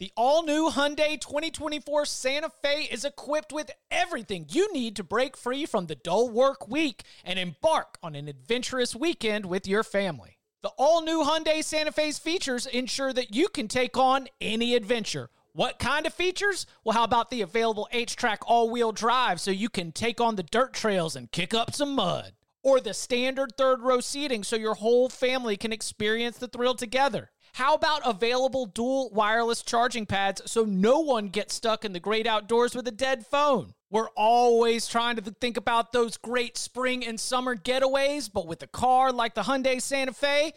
[0.00, 5.36] The all new Hyundai 2024 Santa Fe is equipped with everything you need to break
[5.36, 10.38] free from the dull work week and embark on an adventurous weekend with your family.
[10.62, 15.30] The all new Hyundai Santa Fe's features ensure that you can take on any adventure.
[15.52, 16.64] What kind of features?
[16.84, 20.44] Well, how about the available HTRAC all wheel drive so you can take on the
[20.44, 22.34] dirt trails and kick up some mud?
[22.62, 27.30] Or the standard third row seating so your whole family can experience the thrill together?
[27.54, 32.26] How about available dual wireless charging pads so no one gets stuck in the great
[32.26, 33.74] outdoors with a dead phone?
[33.90, 38.66] We're always trying to think about those great spring and summer getaways, but with a
[38.66, 40.52] car like the Hyundai Santa Fe,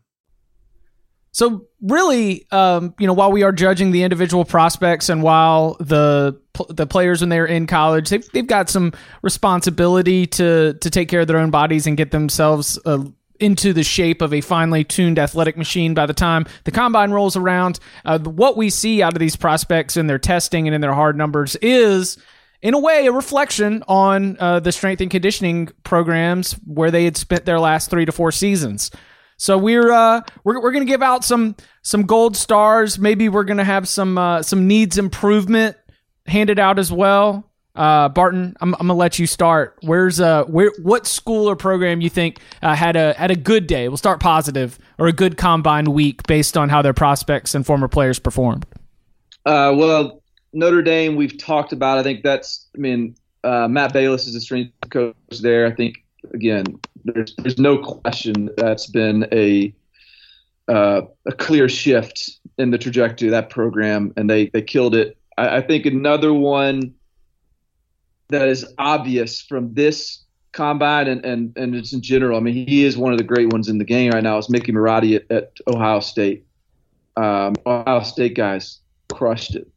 [1.33, 6.39] So really, um, you know, while we are judging the individual prospects and while the
[6.69, 11.21] the players when they're in college, they've, they've got some responsibility to to take care
[11.21, 13.03] of their own bodies and get themselves uh,
[13.39, 17.37] into the shape of a finely tuned athletic machine by the time the combine rolls
[17.37, 17.79] around.
[18.03, 21.17] Uh, what we see out of these prospects in their testing and in their hard
[21.17, 22.17] numbers is
[22.61, 27.17] in a way, a reflection on uh, the strength and conditioning programs where they had
[27.17, 28.91] spent their last three to four seasons.
[29.41, 32.99] So we're uh, we're we're gonna give out some some gold stars.
[32.99, 35.75] Maybe we're gonna have some uh, some needs improvement
[36.27, 37.49] handed out as well.
[37.73, 39.79] Uh, Barton, I'm, I'm gonna let you start.
[39.81, 43.65] Where's uh where what school or program you think uh, had a had a good
[43.65, 43.87] day?
[43.87, 47.87] We'll start positive or a good combine week based on how their prospects and former
[47.87, 48.67] players performed.
[49.47, 50.21] Uh, well,
[50.53, 51.97] Notre Dame, we've talked about.
[51.97, 52.67] I think that's.
[52.75, 55.65] I mean, uh, Matt Balis is the strength coach there.
[55.65, 55.95] I think
[56.31, 59.73] again, there's there's no question that's been a
[60.67, 65.17] uh, a clear shift in the trajectory of that program, and they they killed it.
[65.37, 66.93] I, I think another one
[68.29, 72.37] that is obvious from this combine and, and, and it's in general.
[72.37, 74.37] I mean, he is one of the great ones in the game right now.
[74.37, 76.45] Is Mickey Marotti at, at Ohio State.
[77.17, 78.79] Um, Ohio State guys
[79.11, 79.67] crushed it.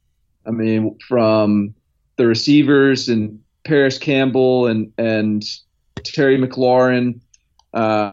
[0.46, 1.74] I mean, from
[2.16, 5.44] the receivers and Parris Campbell and and
[6.02, 7.20] Terry McLaurin,
[7.72, 8.12] uh,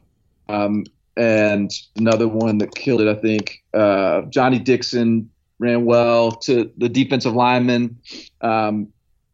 [0.49, 0.85] um,
[1.17, 3.63] and another one that killed it, I think.
[3.73, 7.99] Uh, Johnnie Dixon ran well to the defensive linemen,
[8.41, 8.87] um,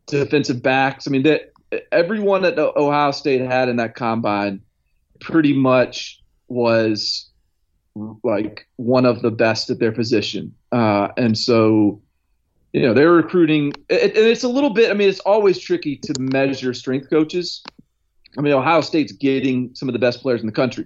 [0.08, 1.08] to defensive backs.
[1.08, 1.52] I mean, that
[1.92, 4.62] everyone that Ohio State had in that combine
[5.20, 7.30] pretty much was
[8.24, 10.54] like one of the best at their position.
[10.72, 12.02] Uh, and so,
[12.74, 16.14] you know, they're recruiting, and it's a little bit, I mean, it's always tricky to
[16.20, 17.64] measure strength coaches
[18.38, 20.86] I mean, Ohio State's getting some of the best players in the country,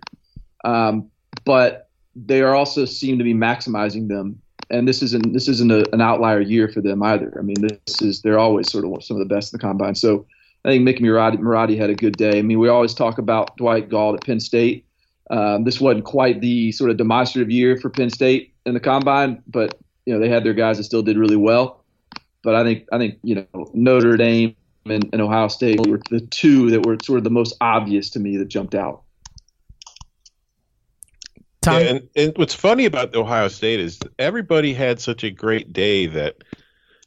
[0.63, 1.09] um,
[1.45, 4.41] but they are also seem to be maximizing them.
[4.69, 7.33] And this isn't this isn't a, an outlier year for them either.
[7.37, 9.95] I mean, this is they're always sort of some of the best in the combine.
[9.95, 10.25] So
[10.63, 12.39] I think Mickey Marotti had a good day.
[12.39, 14.85] I mean, we always talk about Dwight Galt at Penn State.
[15.29, 19.41] Um, this wasn't quite the sort of demonstrative year for Penn State in the combine,
[19.47, 21.83] but you know they had their guys that still did really well.
[22.43, 26.21] But I think I think you know Notre Dame and, and Ohio State were the
[26.21, 29.03] two that were sort of the most obvious to me that jumped out.
[31.65, 36.07] Yeah, and, and what's funny about Ohio State is everybody had such a great day
[36.07, 36.43] that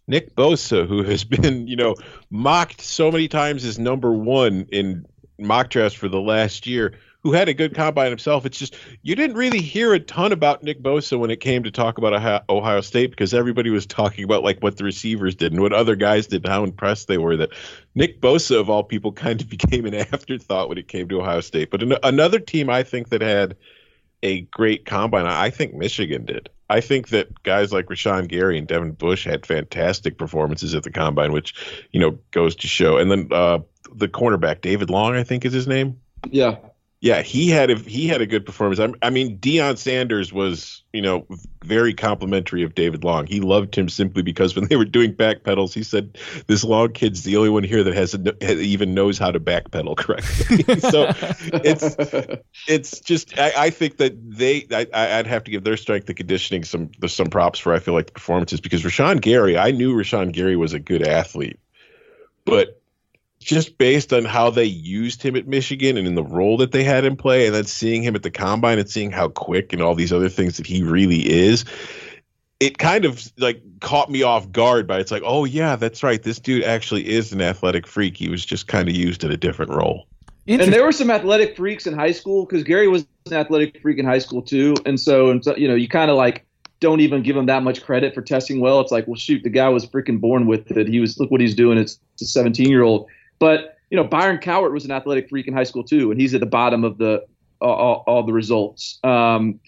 [0.07, 1.97] Nick Bosa, who has been, you know,
[2.31, 5.07] mocked so many times as number one in
[5.39, 6.95] mock drafts for the last year,
[7.25, 8.45] who had a good combine himself.
[8.45, 11.71] It's just you didn't really hear a ton about Nick Bosa when it came to
[11.71, 15.63] talk about Ohio State because everybody was talking about like what the receivers did and
[15.63, 17.51] what other guys did and how impressed they were that
[17.95, 21.41] Nick Bosa of all people kind of became an afterthought when it came to Ohio
[21.41, 21.71] State.
[21.71, 23.57] But an- another team I think that had
[24.23, 26.51] a great combine, I think Michigan did.
[26.69, 30.91] I think that guys like Rashan Gary and Devin Bush had fantastic performances at the
[30.91, 31.55] combine, which
[31.91, 32.99] you know goes to show.
[32.99, 33.61] And then uh,
[33.95, 36.01] the cornerback David Long, I think is his name.
[36.31, 36.57] Yeah,
[37.05, 38.81] yeah, he had a he had a good performance.
[38.81, 41.27] I, I mean, Deion Sanders was you know
[41.63, 43.27] very complimentary of David Long.
[43.27, 46.95] He loved him simply because when they were doing back pedals, he said, "This Long
[46.95, 50.65] kid's the only one here that has a, even knows how to back pedal correctly."
[50.79, 51.13] so
[51.63, 51.95] it's
[52.67, 56.17] it's just I, I think that they I, would have to give their strength and
[56.17, 59.95] conditioning some some props for I feel like the performances because Rashan Gary I knew
[59.95, 61.61] Rashan Gary was a good athlete,
[62.47, 62.81] but
[63.45, 66.83] just based on how they used him at Michigan and in the role that they
[66.83, 69.83] had him play, and then seeing him at the combine and seeing how quick and
[69.83, 71.65] all these other things that he really is,
[72.61, 76.23] it kind of like caught me off guard by it's like, oh yeah, that's right.
[76.23, 78.17] This dude actually is an athletic freak.
[78.17, 80.07] He was just kind of used in a different role.
[80.47, 83.99] And there were some athletic freaks in high school because Gary was an athletic freak
[83.99, 86.47] in high school too, and so and so, you know you kind of like
[86.81, 88.81] don't even give him that much credit for testing well.
[88.81, 90.87] It's like, well, shoot, the guy was freaking born with it.
[90.87, 91.79] He was look what he's doing.
[91.79, 93.09] It's a 17 year old
[93.45, 96.33] but you know, Byron Cowart was an athletic freak in high school too, and he's
[96.33, 97.27] at the bottom of the
[97.61, 98.99] all, all the results.
[99.05, 99.61] Um,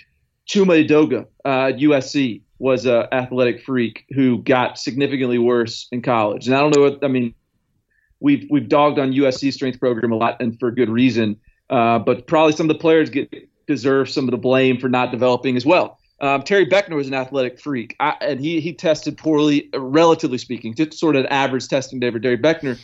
[0.48, 6.46] Chuma Edoga, uh, USC, was an athletic freak who got significantly worse in college.
[6.46, 7.34] And I don't know what I mean.
[8.18, 11.36] We've we've dogged on USC strength program a lot, and for good reason.
[11.68, 13.30] Uh, but probably some of the players get
[13.66, 15.98] deserve some of the blame for not developing as well.
[16.22, 20.74] Um, Terry Beckner was an athletic freak, I, and he he tested poorly, relatively speaking,
[20.74, 22.80] just sort of average testing day for Terry Beckner.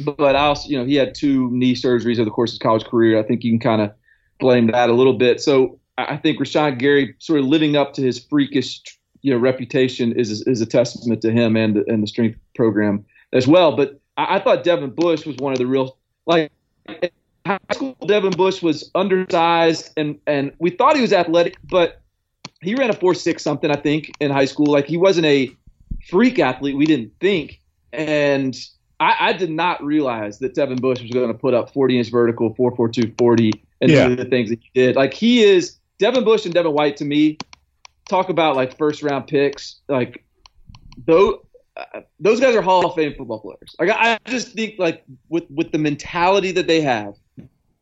[0.00, 2.58] But I also, you know, he had two knee surgeries over the course of his
[2.58, 3.18] college career.
[3.18, 3.92] I think you can kind of
[4.40, 5.40] blame that a little bit.
[5.40, 8.80] So I think Rashan Gary sort of living up to his freakish,
[9.22, 13.46] you know, reputation is is a testament to him and and the strength program as
[13.46, 13.76] well.
[13.76, 16.50] But I, I thought Devin Bush was one of the real like
[17.46, 17.96] high school.
[18.06, 22.00] Devin Bush was undersized and and we thought he was athletic, but
[22.60, 24.66] he ran a four six something I think in high school.
[24.66, 25.54] Like he wasn't a
[26.08, 26.76] freak athlete.
[26.76, 27.60] We didn't think
[27.92, 28.56] and
[29.00, 32.10] I, I, did not realize that Devin Bush was going to put up 40 inch
[32.10, 34.08] vertical, 442 40, and yeah.
[34.08, 34.96] do the things that he did.
[34.96, 37.38] Like he is Devin Bush and Devin White to me.
[38.08, 39.80] Talk about like first round picks.
[39.88, 40.24] Like
[41.06, 41.38] those
[41.76, 43.74] uh, those guys are Hall of Fame football players.
[43.78, 47.14] Like I, I just think like with with the mentality that they have,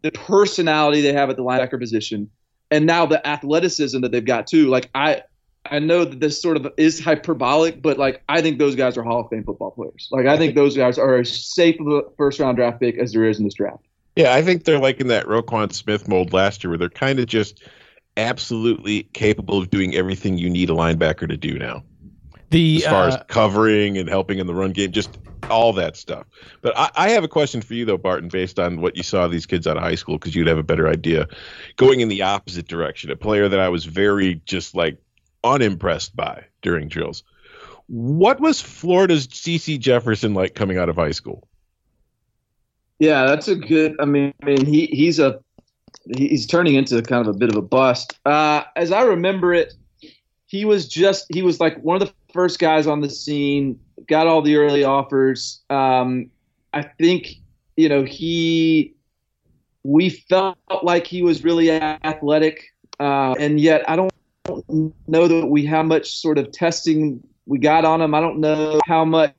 [0.03, 2.31] the personality they have at the linebacker position,
[2.71, 4.69] and now the athleticism that they've got too.
[4.69, 5.23] Like I
[5.71, 9.03] I know that this sort of is hyperbolic, but like I think those guys are
[9.03, 10.09] Hall of Fame football players.
[10.11, 13.13] Like I think those guys are as safe of a first round draft pick as
[13.13, 13.85] there is in this draft.
[14.17, 17.19] Yeah, I think they're like in that Roquan Smith mold last year, where they're kind
[17.19, 17.63] of just
[18.17, 21.83] absolutely capable of doing everything you need a linebacker to do now.
[22.51, 25.97] The as far uh, as covering and helping in the run game, just all that
[25.97, 26.27] stuff.
[26.61, 29.27] But I, I, have a question for you though, Barton, based on what you saw
[29.29, 31.29] these kids out of high school, because you'd have a better idea.
[31.77, 34.99] Going in the opposite direction, a player that I was very just like
[35.45, 37.23] unimpressed by during drills.
[37.87, 41.49] What was Florida's CeCe Jefferson like coming out of high school?
[42.99, 43.97] Yeah, that's a good.
[43.99, 45.41] I mean, I mean, he he's a
[46.17, 48.19] he's turning into kind of a bit of a bust.
[48.25, 49.75] Uh, as I remember it,
[50.47, 53.79] he was just he was like one of the first guys on the scene.
[54.07, 55.63] Got all the early offers.
[55.71, 56.31] Um,
[56.73, 57.35] I think
[57.77, 58.95] you know he.
[59.85, 64.12] We felt like he was really athletic, uh, and yet I don't
[64.45, 68.15] don't know that we how much sort of testing we got on him.
[68.15, 69.35] I don't know how much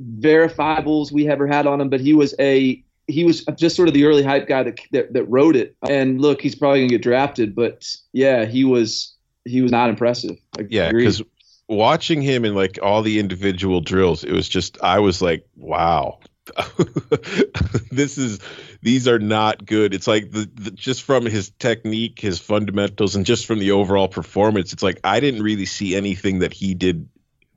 [0.00, 3.94] verifiables we ever had on him, but he was a he was just sort of
[3.94, 5.76] the early hype guy that that, that wrote it.
[5.88, 10.36] And look, he's probably gonna get drafted, but yeah, he was he was not impressive.
[10.58, 11.22] I yeah, because
[11.68, 16.18] watching him in like all the individual drills, it was just I was like, wow,
[17.90, 18.38] this is
[18.82, 19.94] these are not good.
[19.94, 24.08] It's like the, the, just from his technique, his fundamentals, and just from the overall
[24.08, 24.72] performance.
[24.72, 27.08] It's like I didn't really see anything that he did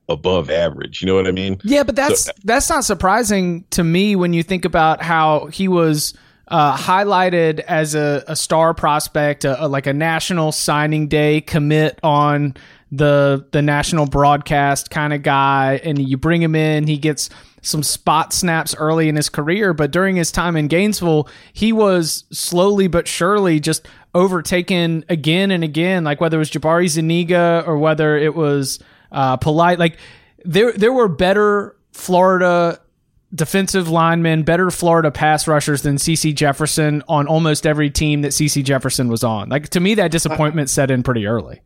[0.08, 1.02] above average.
[1.02, 1.60] You know what I mean?
[1.64, 5.68] Yeah, but that's so, that's not surprising to me when you think about how he
[5.68, 6.14] was.
[6.50, 12.00] Uh, highlighted as a, a star prospect, a, a, like a national signing day commit
[12.02, 12.54] on
[12.90, 17.30] the the national broadcast kind of guy, and you bring him in, he gets
[17.62, 22.24] some spot snaps early in his career, but during his time in Gainesville, he was
[22.30, 26.04] slowly but surely just overtaken again and again.
[26.04, 28.78] Like whether it was Jabari Zuniga or whether it was
[29.12, 29.98] uh, Polite, like
[30.44, 32.80] there there were better Florida
[33.34, 38.64] defensive linemen, better Florida pass rushers than CeCe Jefferson on almost every team that CeCe
[38.64, 39.48] Jefferson was on.
[39.48, 41.60] Like to me, that disappointment set in pretty early.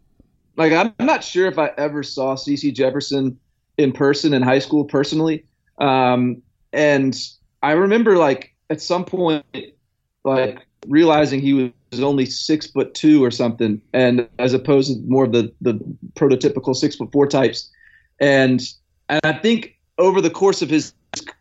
[0.57, 3.39] Like I'm not sure if I ever saw CeCe Jefferson
[3.79, 5.45] in person in high school personally.
[5.79, 6.43] Um,
[6.73, 7.17] and
[7.63, 9.45] I remember like at some point,
[10.25, 15.25] like realizing he was only six foot two or something, and as opposed to more
[15.25, 15.75] of the the
[16.15, 17.71] prototypical six foot four types.
[18.21, 18.63] And
[19.09, 20.93] and I think over the course of his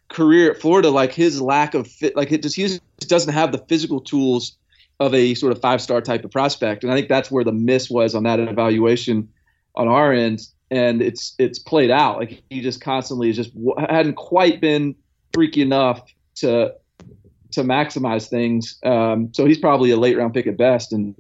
[0.09, 3.51] career at Florida, like his lack of fit, like it just he just doesn't have
[3.51, 4.57] the physical tools
[5.01, 6.83] of a sort of five star type of prospect.
[6.83, 9.27] And I think that's where the miss was on that evaluation
[9.73, 10.41] on our end.
[10.69, 13.51] And it's it's played out like he just constantly is just
[13.89, 14.95] hadn't quite been
[15.33, 16.03] freaky enough
[16.35, 16.73] to
[17.53, 18.77] to maximize things.
[18.83, 20.93] Um, so he's probably a late round pick at best.
[20.93, 21.15] And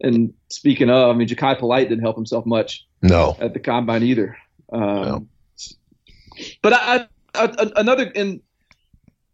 [0.00, 2.86] and speaking of, I mean, Jachai Polite didn't help himself much.
[3.02, 4.36] No, at the combine either.
[4.72, 5.26] Um, no.
[6.62, 8.40] But I, I, I, another and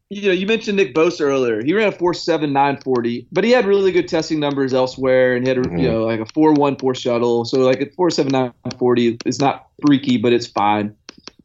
[0.09, 1.65] you know, you mentioned Nick Bosa earlier.
[1.65, 5.35] He ran a four seven nine forty, but he had really good testing numbers elsewhere,
[5.35, 5.79] and he had mm-hmm.
[5.79, 7.45] you know like a four one four shuttle.
[7.45, 10.95] So like a four seven nine forty is not freaky, but it's fine.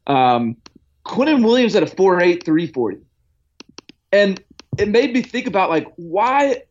[0.06, 0.56] Um,
[1.04, 2.98] Quinnen Williams at a four eight three forty,
[4.12, 4.40] and
[4.78, 6.62] it made me think about like why.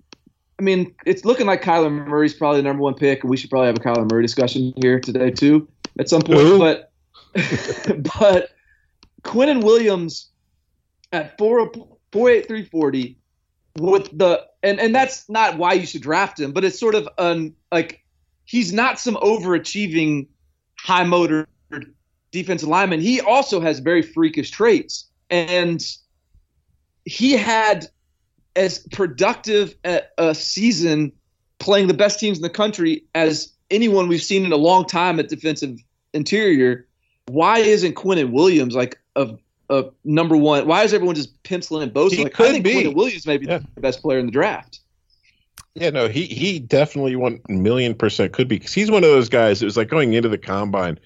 [0.59, 3.49] I mean, it's looking like Kyler Murray's probably the number one pick, and we should
[3.49, 5.67] probably have a Kyler Murray discussion here today too
[5.99, 6.39] at some point.
[6.39, 6.59] Ooh.
[6.59, 6.91] But
[8.21, 8.49] but
[9.23, 10.30] Quinnen Williams
[11.11, 13.17] at four oh, four eight three forty
[13.77, 17.07] with the and and that's not why you should draft him, but it's sort of
[17.17, 18.03] un like
[18.45, 20.27] he's not some overachieving
[20.77, 21.47] high motor
[22.31, 22.99] defensive lineman.
[22.99, 25.85] He also has very freakish traits, and
[27.05, 27.87] he had
[28.55, 31.11] as productive a, season
[31.59, 35.19] playing the best teams in the country as anyone we've seen in a long time
[35.19, 35.77] at defensive
[36.13, 36.87] interior.
[37.27, 39.35] Why isn't Quinnen Williams like a
[39.71, 40.67] a number one.
[40.67, 42.11] Why is everyone just penciling in Bosa?
[42.11, 42.73] He like, could I think be.
[42.73, 43.59] Quentin Williams may be yeah.
[43.75, 44.81] the best player in the draft.
[45.73, 49.29] Yeah, no, he he definitely one million percent could be because he's one of those
[49.29, 49.61] guys.
[49.61, 50.99] It was like going into the combine.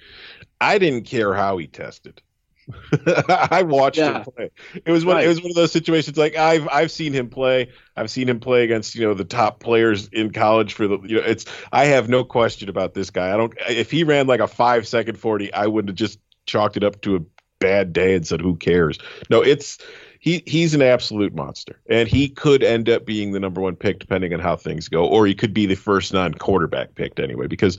[0.60, 2.22] I didn't care how he tested.
[3.30, 4.18] I watched yeah.
[4.18, 4.52] him play.
[4.74, 5.18] It was one.
[5.18, 5.26] Right.
[5.26, 6.18] It was one of those situations.
[6.18, 7.70] Like I've I've seen him play.
[7.96, 11.18] I've seen him play against you know the top players in college for the you
[11.18, 11.46] know it's.
[11.72, 13.32] I have no question about this guy.
[13.32, 13.54] I don't.
[13.70, 17.02] If he ran like a five second forty, I would have just chalked it up
[17.02, 17.20] to a
[17.66, 19.00] bad day and said, "Who cares?"
[19.30, 19.80] No, it's
[20.20, 24.00] he he's an absolute monster, and he could end up being the number one pick
[24.00, 27.78] depending on how things go, or he could be the first non-quarterback picked anyway, because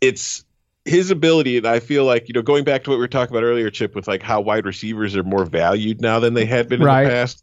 [0.00, 0.44] it's
[0.84, 3.34] his ability, and I feel like you know, going back to what we were talking
[3.34, 6.68] about earlier, Chip, with like how wide receivers are more valued now than they had
[6.68, 7.42] been in the past.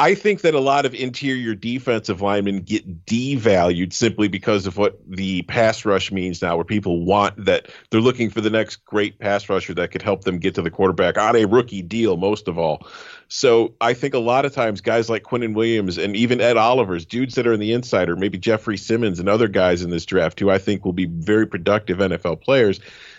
[0.00, 5.00] I think that a lot of interior defensive linemen get devalued simply because of what
[5.08, 9.18] the pass rush means now, where people want that they're looking for the next great
[9.18, 12.46] pass rusher that could help them get to the quarterback on a rookie deal, most
[12.46, 12.86] of all.
[13.26, 17.04] So I think a lot of times guys like Quinnen Williams and even Ed Oliver's,
[17.04, 20.38] dudes that are in the insider, maybe Jeffery Simmons and other guys in this draft
[20.38, 22.78] who I think will be very productive NFL players,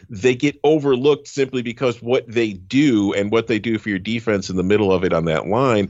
[0.09, 4.49] they get overlooked simply because what they do and what they do for your defense
[4.49, 5.89] in the middle of it on that line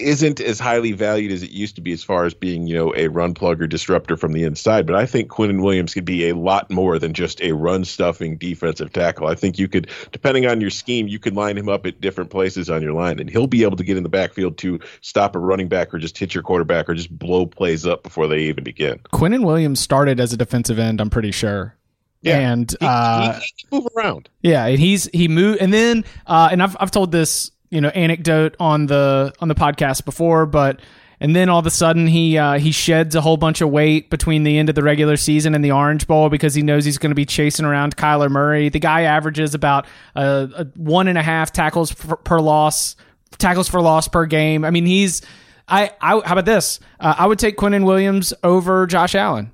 [0.00, 2.94] isn't as highly valued as it used to be as far as being, you know,
[2.96, 4.86] a run plug or disruptor from the inside.
[4.86, 8.36] But I think Quinnen Williams could be a lot more than just a run stuffing
[8.36, 9.28] defensive tackle.
[9.28, 12.30] I think you could, depending on your scheme, you could line him up at different
[12.30, 15.36] places on your line, and he'll be able to get in the backfield to stop
[15.36, 18.40] a running back or just hit your quarterback or just blow plays up before they
[18.40, 18.98] even begin.
[19.12, 21.76] Quinnen Williams started as a defensive end, I'm pretty sure.
[22.22, 24.28] Yeah, and he, uh, he, he move around.
[24.42, 27.88] Yeah, and he's he moved, and then uh, and I've I've told this you know
[27.90, 30.80] anecdote on the on the podcast before, but
[31.20, 34.10] and then all of a sudden he uh, he sheds a whole bunch of weight
[34.10, 36.98] between the end of the regular season and the Orange Bowl because he knows he's
[36.98, 38.70] going to be chasing around Kyler Murray.
[38.70, 42.96] The guy averages about a, a one and a half tackles per, per, loss,
[43.38, 44.64] tackles for loss per game.
[44.64, 45.22] I mean, he's
[45.68, 46.80] I, I how about this?
[46.98, 49.52] Uh, I would take Quinnen Williams over Josh Allen.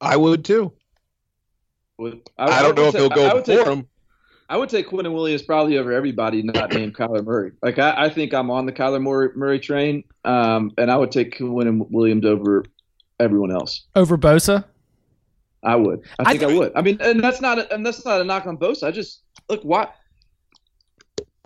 [0.00, 0.72] I would too.
[1.98, 3.88] I, I, don't know if he'll go for him.
[4.48, 7.52] I would take Quinnen Williams probably over everybody not named Kyler Murray.
[7.62, 11.10] Like I, I, think I'm on the Kyler Murray, Murray train, um, and I would
[11.10, 12.64] take Quinnen Williams over
[13.18, 13.86] everyone else.
[13.96, 14.64] Over Bosa.
[15.62, 16.02] I would.
[16.18, 16.72] I think I, th- I would.
[16.76, 18.84] I mean, and that's not a, and that's not a knock on Bosa.
[18.84, 19.88] I just look why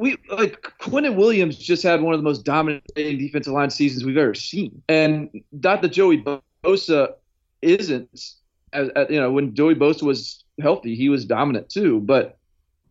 [0.00, 4.16] we like Quinnen Williams just had one of the most dominating defensive line seasons we've
[4.16, 6.24] ever seen, and not that Joey
[6.64, 7.14] Bosa
[7.62, 8.34] isn't.
[8.72, 12.38] As, as you know, when Joey Bosa was healthy, he was dominant too, but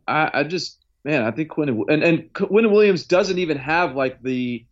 [0.10, 4.22] I, I just man, I think Quinn and and Quinn Williams doesn't even have like
[4.22, 4.66] the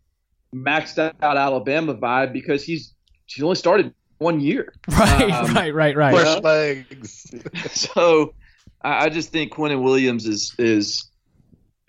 [0.54, 2.94] maxed out Alabama vibe because he's
[3.26, 4.74] he's only started one year.
[4.88, 6.14] Right, um, right, right, right.
[6.14, 7.34] Fresh legs.
[7.70, 8.34] so
[8.82, 11.04] I, I just think Quinnen Williams is is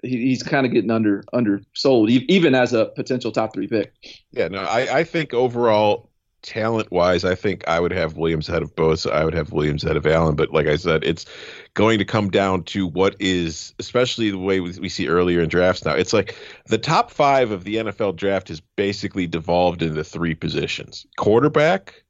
[0.04, 3.94] he, he's kind of getting under undersold even as a potential top three pick.
[4.32, 6.10] Yeah, no, I, I think overall
[6.42, 9.12] talent wise, I think I would have Williams ahead of Bosa.
[9.12, 10.36] I would have Williams ahead of Allen.
[10.36, 11.26] But like I said, it's
[11.74, 15.86] going to come down to what is, especially the way we, see earlier in drafts
[15.86, 15.94] now.
[15.94, 21.06] It's like the top five of the NFL draft has basically devolved into three positions
[21.18, 22.04] quarterback,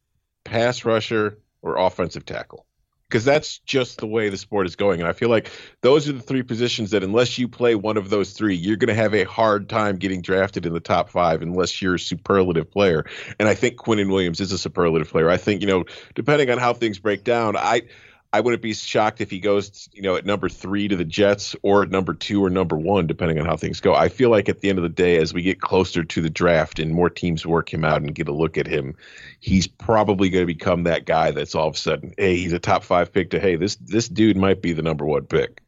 [0.43, 2.65] pass rusher, or offensive tackle.
[3.09, 4.99] because that's just the way the sport is going.
[4.99, 5.49] And I feel like
[5.81, 8.95] those are the three positions that, unless you play one of those three, you're going
[8.95, 12.69] to have a hard time getting drafted in the top five unless you're a superlative
[12.69, 13.05] player.
[13.39, 15.29] And I think Quinnen Williams is a superlative player.
[15.29, 17.83] I think, you know, depending on how things break down, I.
[18.31, 21.55] I wouldn't be shocked if he goes, you know, at number three to the Jets
[21.63, 23.95] or at number two or number one, depending on how things go.
[23.95, 26.29] I feel like at the end of the day, as we get closer to the
[26.29, 28.95] draft and more teams work him out and get a look at him,
[29.39, 32.59] he's probably going to become that guy that's all of a sudden, hey, he's a
[32.59, 35.61] top five pick to hey, this this dude might be the number one pick.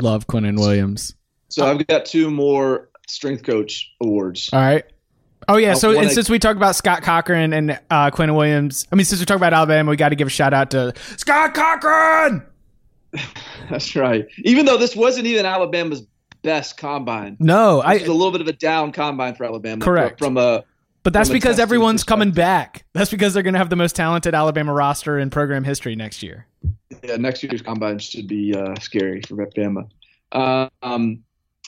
[0.00, 1.14] Love Quinnen Williams.
[1.50, 4.50] So I've got two more strength coach awards.
[4.52, 4.84] All right.
[5.52, 8.34] Oh yeah, I so and wanna- since we talked about Scott Cochran and uh, Quinn
[8.34, 10.70] Williams, I mean, since we talked about Alabama, we got to give a shout out
[10.70, 12.42] to Scott Cochran.
[13.70, 14.26] That's right.
[14.38, 16.06] Even though this wasn't even Alabama's
[16.40, 19.84] best combine, No, it was a little bit of a down combine for Alabama.
[19.84, 20.18] Correct.
[20.18, 20.64] From a
[21.02, 22.86] But that's because everyone's coming back.
[22.94, 26.22] That's because they're going to have the most talented Alabama roster in program history next
[26.22, 26.46] year.
[27.04, 29.90] yeah, next year's combine should be uh, scary for Bama.
[30.82, 31.24] Um,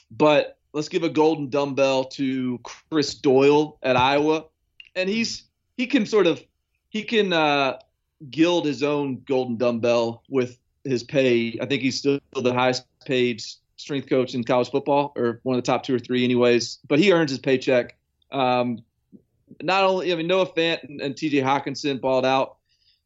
[0.09, 2.59] but let's give a golden dumbbell to
[2.91, 4.45] Chris Doyle at Iowa,
[4.93, 5.43] and he's
[5.77, 6.43] he can sort of
[6.89, 7.79] he can uh,
[8.29, 11.57] gild his own golden dumbbell with his pay.
[11.59, 13.41] I think he's still the highest paid
[13.77, 16.79] strength coach in college football, or one of the top two or three, anyways.
[16.87, 17.97] But he earns his paycheck.
[18.31, 18.83] Um,
[19.61, 21.39] not only, I mean, Noah Fant and, and T.J.
[21.39, 22.57] Hockenson balled out.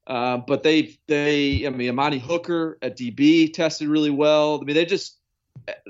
[0.07, 4.59] Uh, but they they I mean Amani Hooker at DB tested really well.
[4.59, 5.17] I mean they just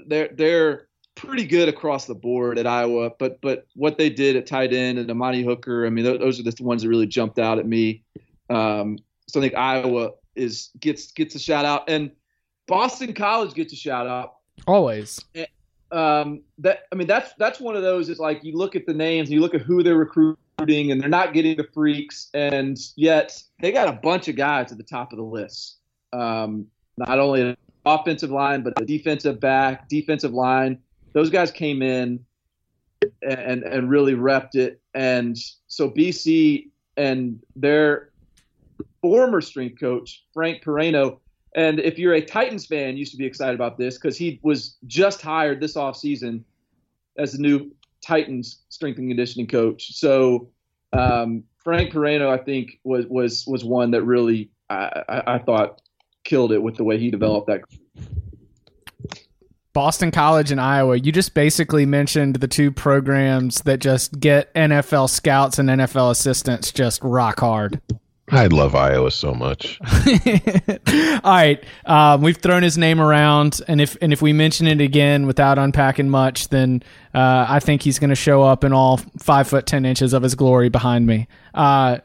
[0.07, 0.89] they're they're
[1.20, 3.11] pretty good across the board at Iowa.
[3.17, 6.39] But but what they did at tight end and Amani Hooker, I mean those, those
[6.39, 8.03] are the ones that really jumped out at me.
[8.49, 8.97] Um,
[9.28, 12.11] so I think Iowa is gets gets a shout out and
[12.67, 14.36] Boston College gets a shout out
[14.67, 15.24] Always.
[15.91, 18.09] um, that I mean that's that's one of those.
[18.09, 21.01] It's like you look at the names, and you look at who they're recruiting, and
[21.01, 24.84] they're not getting the freaks, and yet they got a bunch of guys at the
[24.84, 25.78] top of the list.
[26.13, 26.67] Um,
[26.97, 30.80] not only an offensive line, but the defensive back, defensive line.
[31.14, 32.24] Those guys came in
[33.22, 35.38] and and really repped it, and
[35.68, 38.10] so BC and their
[39.01, 41.20] former strength coach Frank Piraino
[41.55, 44.78] and if you're a Titans fan, you should be excited about this because he was
[44.86, 46.43] just hired this offseason
[47.18, 49.95] as the new Titans strength and conditioning coach.
[49.95, 50.49] So
[50.93, 55.82] um, Frank Piraino, I think, was was was one that really I, I, I thought
[56.24, 57.62] killed it with the way he developed that.
[59.74, 65.09] Boston College and Iowa, you just basically mentioned the two programs that just get NFL
[65.09, 67.80] scouts and NFL assistants just rock hard.
[68.32, 69.80] I love Iowa so much.
[71.24, 74.82] All right, um, we've thrown his name around, and if and if we mention it
[74.82, 76.84] again without unpacking much, then
[77.15, 80.22] uh, I think he's going to show up in all five foot ten inches of
[80.22, 81.28] his glory behind me.
[81.55, 81.99] Uh,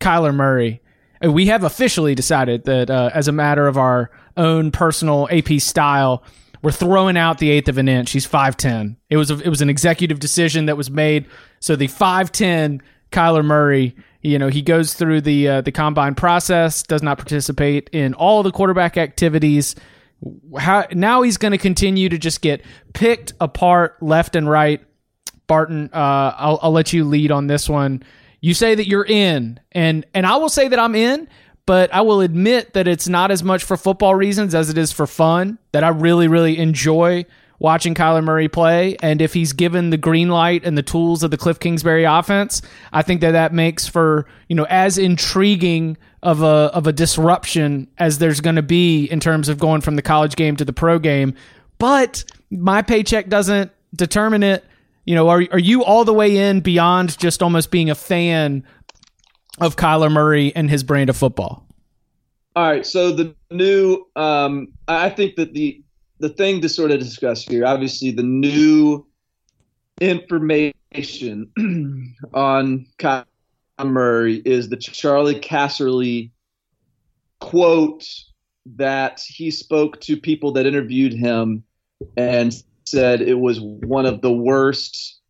[0.00, 0.80] Kyler Murray.
[1.24, 5.58] Uh, We have officially decided that, uh, as a matter of our own personal AP
[5.60, 6.22] style,
[6.64, 8.10] we're throwing out the eighth of an inch.
[8.10, 8.96] He's five ten.
[9.10, 11.26] It was a, it was an executive decision that was made.
[11.60, 16.14] So the five ten Kyler Murray, you know, he goes through the uh, the combine
[16.14, 19.76] process, does not participate in all the quarterback activities.
[20.58, 22.62] How now he's going to continue to just get
[22.94, 24.80] picked apart left and right.
[25.46, 28.02] Barton, uh, I'll, I'll let you lead on this one.
[28.40, 31.28] You say that you're in, and and I will say that I'm in,
[31.66, 34.92] but I will admit that it's not as much for football reasons as it is
[34.92, 35.58] for fun.
[35.72, 37.26] That I really really enjoy
[37.58, 41.30] watching Kyler Murray play, and if he's given the green light and the tools of
[41.30, 42.60] the Cliff Kingsbury offense,
[42.92, 47.88] I think that that makes for you know as intriguing of a of a disruption
[47.98, 50.72] as there's going to be in terms of going from the college game to the
[50.72, 51.34] pro game.
[51.78, 54.64] But my paycheck doesn't determine it.
[55.04, 58.64] You know, are are you all the way in beyond just almost being a fan
[59.60, 61.66] of Kyler Murray and his brand of football?
[62.56, 65.80] All right, so the new, um, I think that the
[66.20, 69.04] the thing to sort of discuss here, obviously, the new
[70.00, 71.50] information
[72.34, 73.26] on Kyler
[73.84, 76.30] Murray is the Charley Casserly
[77.40, 78.06] quote
[78.76, 81.64] that he spoke to people that interviewed him
[82.16, 85.20] and said it was one of the worst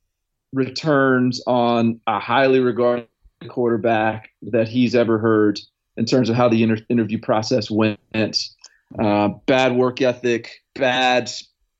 [0.53, 3.09] returns on a highly regarded
[3.49, 5.61] quarterback that he's ever heard
[5.97, 7.99] in terms of how the inter- interview process went.
[8.99, 11.31] Uh, bad work ethic, bad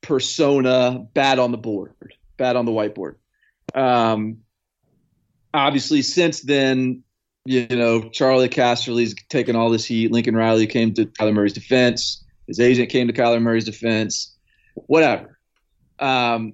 [0.01, 1.93] persona, bad on the board,
[2.37, 3.15] bad on the whiteboard.
[3.73, 4.37] Um,
[5.53, 7.03] obviously, since then,
[7.45, 10.11] you know, Charley Casserly's taken all this heat.
[10.11, 12.23] Lincoln Riley came to Kyler Murray's defense.
[12.47, 14.35] His agent came to Kyler Murray's defense.
[14.73, 15.39] Whatever.
[15.99, 16.53] Um,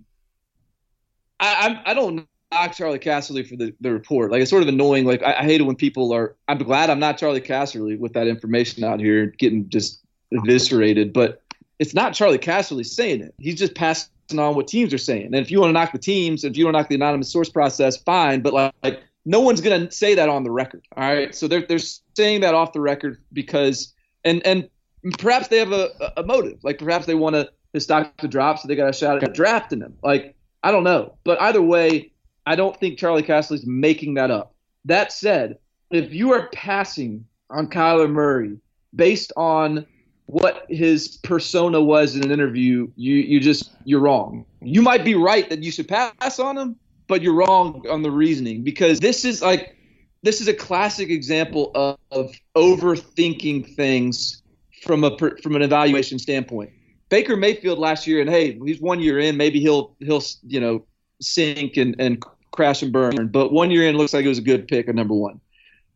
[1.40, 2.28] I, I, I don't
[2.74, 4.32] Charley Casserly for the, the report.
[4.32, 5.06] Like it's sort of annoying.
[5.06, 6.36] Like I, I hate it when people are.
[6.48, 11.14] I'm glad I'm not Charley Casserly with that information out here getting just eviscerated.
[11.14, 11.42] But
[11.80, 13.34] it's not Charley Casserly saying it.
[13.40, 15.28] He's just passing on what teams are saying.
[15.28, 17.32] And if you want to knock the teams, if you want to knock the anonymous
[17.32, 18.42] source process, fine.
[18.42, 20.86] But like, like no one's going to say that on the record.
[20.96, 21.34] All right.
[21.34, 23.94] So they're they're saying that off the record because
[24.24, 24.70] and and
[25.18, 26.64] perhaps they have a, a motive.
[26.64, 29.34] Like perhaps they want to his stock to drop, so they got a shot at
[29.34, 29.98] drafting him.
[30.04, 32.11] Like I don't know, but either way,
[32.46, 34.54] I don't think Charley Casserly's making that up.
[34.86, 35.58] That said,
[35.92, 38.58] if you are passing on Kyler Murray
[38.96, 39.86] based on
[40.26, 44.46] what his persona was in an interview, you you just you're wrong.
[44.62, 46.78] You might be right that you should pass on him,
[47.08, 49.76] but you're wrong on the reasoning because this is like
[50.24, 54.42] this is a classic example of, of overthinking things
[54.84, 56.72] from a from an evaluation standpoint.
[57.10, 59.36] Baker Mayfield last year, and hey, he's one year in.
[59.36, 60.86] Maybe he'll he'll you know
[61.22, 63.28] sink and, and crash and burn.
[63.28, 65.40] But one year in, looks like it was a good pick at number one.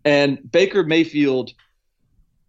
[0.04, 1.52] And Baker Mayfield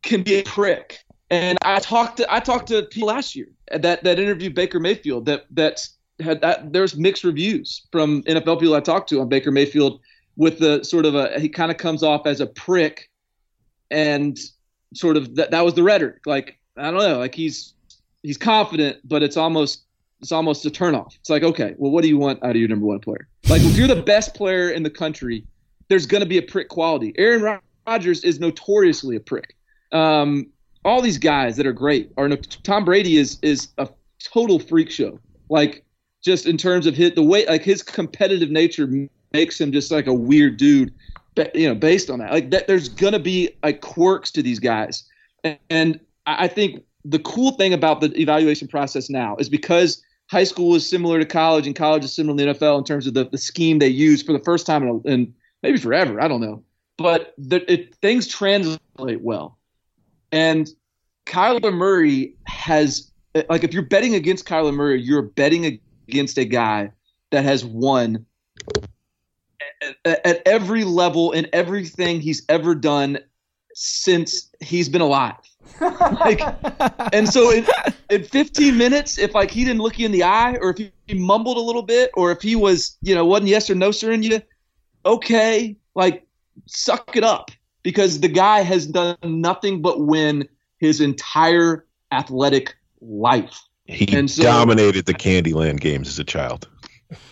[0.02, 0.98] can be a prick.
[1.30, 5.26] And I talked to I talked to people last year that that interviewed Baker Mayfield
[5.26, 5.86] that that
[6.20, 10.00] had that there's mixed reviews from NFL people I talked to on Baker Mayfield
[10.36, 13.10] with the sort of a he kind of comes off as a prick
[13.90, 14.38] and
[14.94, 17.74] sort of that that was the rhetoric like I don't know like he's
[18.26, 19.85] he's confident, but it's almost
[20.20, 21.16] it's almost a turnoff.
[21.16, 23.28] It's like, okay, well, what do you want out of your number one player?
[23.48, 25.44] Like, if you're the best player in the country,
[25.88, 27.12] there's going to be a prick quality.
[27.18, 29.54] Aaron Rodgers is notoriously a prick.
[29.92, 30.46] Um,
[30.84, 33.88] all these guys that are great are Tom Brady is is a
[34.20, 35.18] total freak show.
[35.48, 35.84] Like,
[36.22, 38.88] just in terms of his the way like his competitive nature
[39.32, 40.92] makes him just like a weird dude.
[41.54, 45.04] You know, based on that, like that, there's gonna be like quirks to these guys,
[45.44, 50.44] and, and I think the cool thing about the evaluation process now is because high
[50.44, 53.14] school is similar to college and college is similar to the NFL in terms of
[53.14, 56.20] the, the scheme they use for the first time in, in maybe forever.
[56.20, 56.62] I don't know.
[56.98, 59.58] But the, it, things translate well.
[60.32, 60.68] And
[61.26, 63.12] Kyler Murray has,
[63.48, 66.90] like, if you're betting against Kyler Murray, you're betting against a guy
[67.30, 68.24] that has won
[70.04, 73.18] at, at every level in everything he's ever done
[73.74, 75.34] since he's been alive
[76.20, 76.40] like,
[77.12, 77.66] and so in,
[78.10, 80.92] in 15 minutes, if like he didn't look you in the eye, or if he,
[81.06, 83.90] he mumbled a little bit, or if he was, you know, wasn't yes or no
[83.90, 84.40] sir in you,
[85.04, 86.26] okay, like
[86.66, 87.50] suck it up
[87.82, 90.48] because the guy has done nothing but win
[90.78, 93.62] his entire athletic life.
[93.86, 96.68] He so, dominated the Candyland games as a child.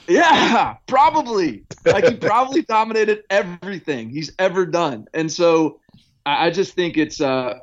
[0.06, 1.64] Yeah, probably.
[1.84, 5.80] Like he probably dominated everything he's ever done, and so
[6.24, 7.58] I, I just think it's uh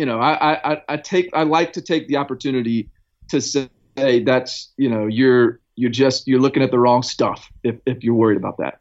[0.00, 2.88] you know, I, I, I take I like to take the opportunity
[3.28, 7.76] to say that's you know you're you're just you're looking at the wrong stuff if
[7.84, 8.78] if you're worried about that.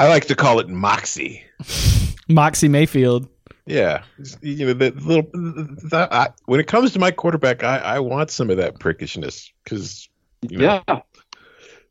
[0.00, 1.44] I like to call it moxie.
[2.28, 3.28] moxie Mayfield.
[3.66, 4.02] Yeah,
[4.40, 5.30] you know that little.
[5.32, 9.48] That, I, when it comes to my quarterback, I, I want some of that prickishness
[9.62, 10.08] because
[10.40, 11.00] you know, yeah,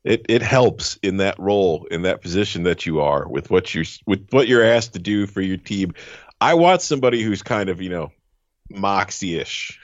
[0.04, 3.86] it it helps in that role in that position that you are with what you're
[4.06, 5.94] with what you're asked to do for your team.
[6.42, 8.12] I want somebody who's kind of you know
[8.76, 9.80] moxie-ish.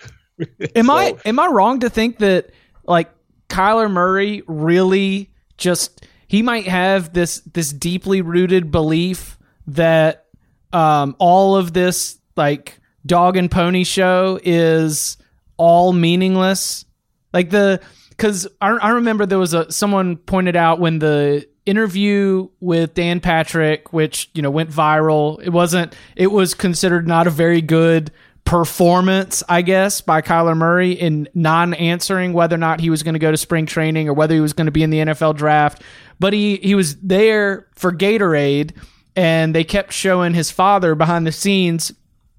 [0.75, 2.51] am so, I am I wrong to think that
[2.85, 3.09] like
[3.49, 10.25] Kyler Murray really just he might have this this deeply rooted belief that
[10.73, 15.17] um, all of this like dog and pony show is
[15.57, 16.85] all meaningless.
[17.33, 22.47] Like the because I, I remember there was a someone pointed out when the interview
[22.59, 25.41] with Dan Patrick, which you know went viral.
[25.41, 25.95] It wasn't.
[26.15, 28.11] It was considered not a very good
[28.47, 33.13] performance, I guess, by Kyler Murray in non answering whether or not he was going
[33.13, 35.35] to go to spring training or whether he was going to be in the NFL
[35.35, 35.81] draft.
[36.17, 38.71] But he, he was there for Gatorade,
[39.17, 41.91] and they kept showing his father behind the scenes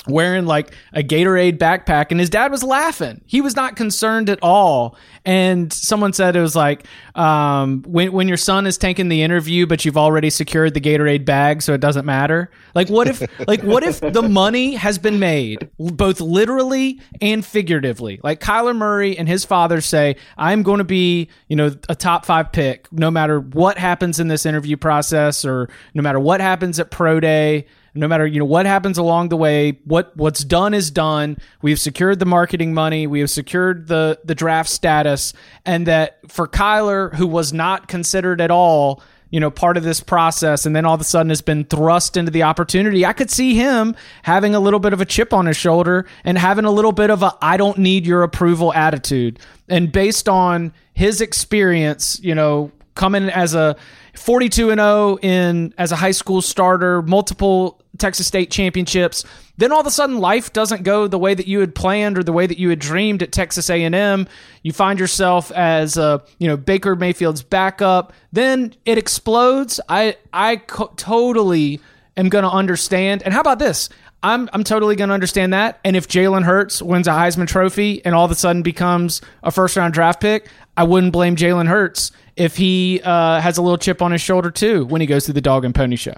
[0.09, 3.21] wearing like a Gatorade backpack and his dad was laughing.
[3.27, 4.97] He was not concerned at all.
[5.25, 6.85] And someone said it was like
[7.15, 11.25] um, when when your son is taking the interview, but you've already secured the Gatorade
[11.25, 12.51] bag, so it doesn't matter.
[12.75, 18.21] Like what if like what if the money has been made both literally and figuratively?
[18.23, 22.25] Like Kyler Murray and his father say, "I'm going to be you know a top
[22.25, 26.81] five pick, no matter what happens in this interview process, or no matter what happens
[26.81, 30.75] at pro day." No matter you know what happens along the way what what's done
[30.75, 31.39] is done.
[31.63, 33.07] We've secured the marketing money.
[33.07, 35.33] We have secured the the draft status.
[35.65, 40.01] And that for Kyler who was not considered at all you know part of this
[40.01, 43.31] process and then all of a sudden has been thrust into the opportunity i could
[43.31, 46.71] see him having a little bit of a chip on his shoulder and having a
[46.71, 49.39] little bit of a i don't need your approval attitude.
[49.69, 53.77] And based on his experience you know coming as a
[54.15, 59.25] 42 and 0 in as a high school starter, multiple Texas State championships.
[59.57, 62.23] Then all of a sudden life doesn't go the way that you had planned or
[62.23, 64.29] the way that you had dreamed at Texas A&M.
[64.63, 68.13] You find yourself as a, you know Baker Mayfield's backup.
[68.33, 69.81] Then it explodes.
[69.89, 71.81] I I co- totally
[72.17, 73.23] am going to understand.
[73.23, 73.89] And how about this?
[74.23, 75.79] I'm I'm totally going to understand that.
[75.85, 79.53] And if Jalen Hurts wins a Heisman Trophy and all of a sudden becomes a
[79.53, 83.79] first round draft pick, I wouldn't blame Jalen Hurts if he uh, has a little
[83.79, 86.15] chip on his shoulder too when he goes through the dog and pony show.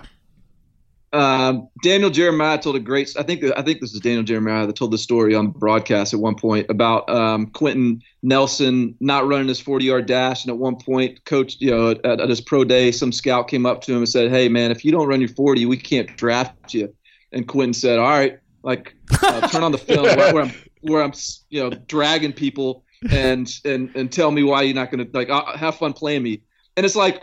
[1.12, 3.12] Um, Daniel Jeremiah told a great.
[3.18, 6.20] I think I think this is Daniel Jeremiah that told the story on broadcast at
[6.20, 10.76] one point about um, Quenton Nelson not running his 40 yard dash, and at one
[10.76, 13.98] point, coach, you know, at, at, his pro day, some scout came up to him
[13.98, 16.94] and said, "Hey, man, if you don't run your 40, we can't draft you."
[17.32, 20.52] And Quenton said, "All right, like uh, turn on the film where, where I'm
[20.82, 21.12] where I'm
[21.48, 25.30] you know dragging people and and and tell me why you're not going to like
[25.30, 26.42] uh, have fun playing me."
[26.76, 27.22] And it's like,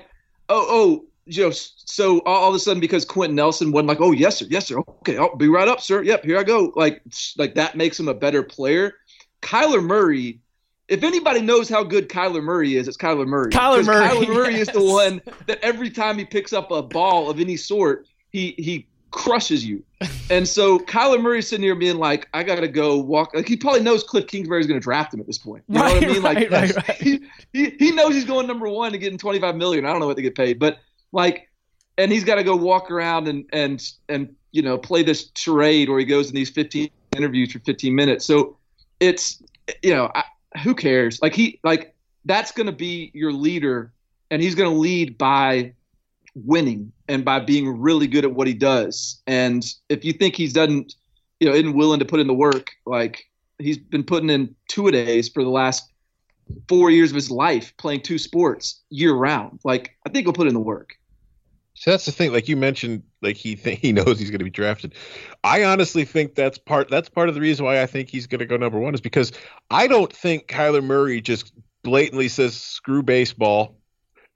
[0.50, 4.12] oh oh you know, so all of a sudden because Quenton Nelson wasn't like, oh
[4.12, 6.02] yes sir, yes sir, okay, I'll be right up, sir.
[6.02, 6.72] Yep, here I go.
[6.76, 7.02] Like
[7.38, 8.94] like that makes him a better player.
[9.42, 10.40] Kyler Murray,
[10.88, 13.52] if anybody knows how good Kyler Murray is, it's Kyler Murray.
[13.52, 14.70] Kyler Murray, Kyler Murray yes.
[14.70, 18.56] is the one that every time he picks up a ball of any sort, he
[18.58, 19.84] he crushes you.
[20.30, 23.34] And so Kyler Murray's sitting here being like, I gotta go walk.
[23.34, 25.64] Like he probably knows Cliff Kingsbury's gonna draft him at this point.
[25.68, 26.24] You right, know what I mean?
[26.24, 26.98] Like right, right, right.
[27.02, 27.22] He,
[27.54, 29.86] he he knows he's going number one and getting twenty five million.
[29.86, 30.80] I don't know what they get paid, but
[31.12, 31.50] like
[31.98, 35.90] and he's got to go walk around and and and you know play this charade
[35.90, 38.58] where he goes in these 15 interviews for 15 minutes so
[39.00, 39.42] it's
[39.82, 40.24] you know I,
[40.64, 41.96] who cares like he like
[42.26, 43.94] that's going to be your leader
[44.32, 45.74] and he's going to lead by
[46.46, 50.54] winning and by being really good at what he does and if you think he's
[50.54, 50.96] doesn't
[51.40, 53.24] you know isn't willing to put in the work like
[53.60, 55.92] he's been putting in two a days for the last
[56.70, 60.48] four years of his life playing two sports year round like i think he'll put
[60.48, 60.98] in the work
[61.78, 62.34] so that's the thing.
[62.34, 64.96] Like you mentioned, like he th- he knows he's going to be drafted.
[65.44, 68.40] I honestly think that's part that's part of the reason why I think he's going
[68.40, 69.32] to go number one is because
[69.70, 73.78] I don't think Kyler Murray just blatantly says screw baseball,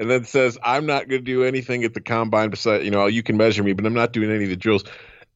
[0.02, 2.49] and then says I'm not going to do anything at the combine.
[2.49, 4.84] Besides, you know, you can measure me, but I'm not doing any of the drills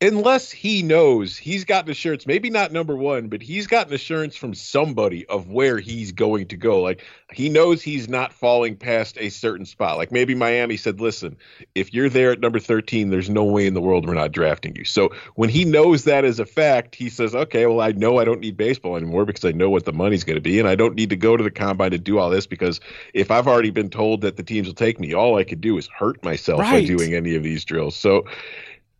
[0.01, 4.53] unless he knows he's gotten assurance, maybe not number one, but he's gotten assurance from
[4.53, 6.81] somebody of where he's going to go.
[6.81, 9.97] Like he knows he's not falling past a certain spot.
[9.97, 11.37] Like maybe Miami said, listen,
[11.75, 14.75] if you're there at number 13, there's no way in the world we're not drafting
[14.75, 14.83] you.
[14.83, 18.25] So when he knows that as a fact, he says, okay, well, I know I
[18.25, 20.59] don't need baseball anymore because I know what the money's going to be.
[20.59, 22.81] And I don't need to go to the combine to do all this because
[23.13, 25.77] if I've already been told that the teams will take me, all I could do
[25.77, 26.81] is hurt myself Right.
[26.81, 27.95] by doing any of these drills.
[27.95, 28.25] So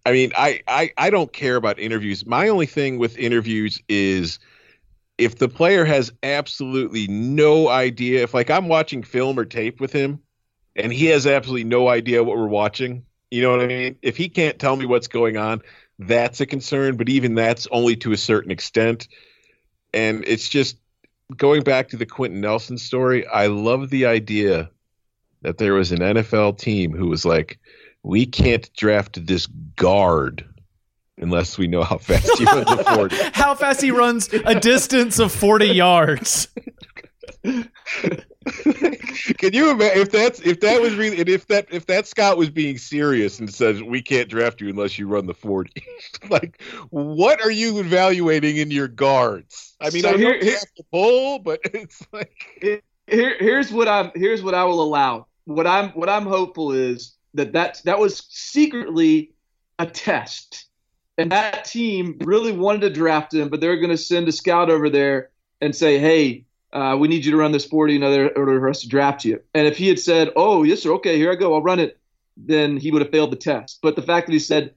[0.06, 2.26] I mean, I, I I don't care about interviews.
[2.26, 4.39] My only thing with interviews is
[5.18, 9.91] if the player has absolutely no idea, if like I'm watching film or tape with
[9.91, 10.20] him
[10.76, 13.97] and he has absolutely no idea what we're watching, you know what I mean?
[14.01, 15.62] If he can't tell me what's going on,
[15.97, 19.08] that's a concern, but even that's only to a certain extent.
[19.93, 20.78] And it's just
[21.36, 24.70] going back to the Quenton Nelson story, I love the idea
[25.41, 27.60] that there was an NFL team who was like,
[28.06, 30.45] we can't draft this guard
[31.18, 33.16] unless we know how fast he runs a 40.
[33.34, 36.47] How fast he runs a distance of 40 yards.
[37.43, 37.70] Can
[39.53, 42.49] you imagine if that's if that was really and if that if that Scott was
[42.49, 45.72] being serious and says we can't draft you unless you run the 40
[46.30, 50.53] like what are you evaluating in your guards I mean So I here- don't here-
[50.60, 55.28] have to pull but it's like here, here's what I'm here's what I will allow.
[55.45, 59.31] What I'm what I'm hopeful is that that that was secretly
[59.77, 60.65] a test,
[61.17, 64.69] and that team really wanted to draft him, but they're going to send a scout
[64.69, 65.29] over there
[65.61, 68.69] and say, "Hey, uh, we need you to run this 40 in order, order for
[68.69, 71.36] us to draft you." And if he had said, "Oh, yes, sir, okay, here I
[71.36, 71.99] go, I'll run it,"
[72.38, 73.79] then he would have failed the test.
[73.81, 74.73] But the fact that he said,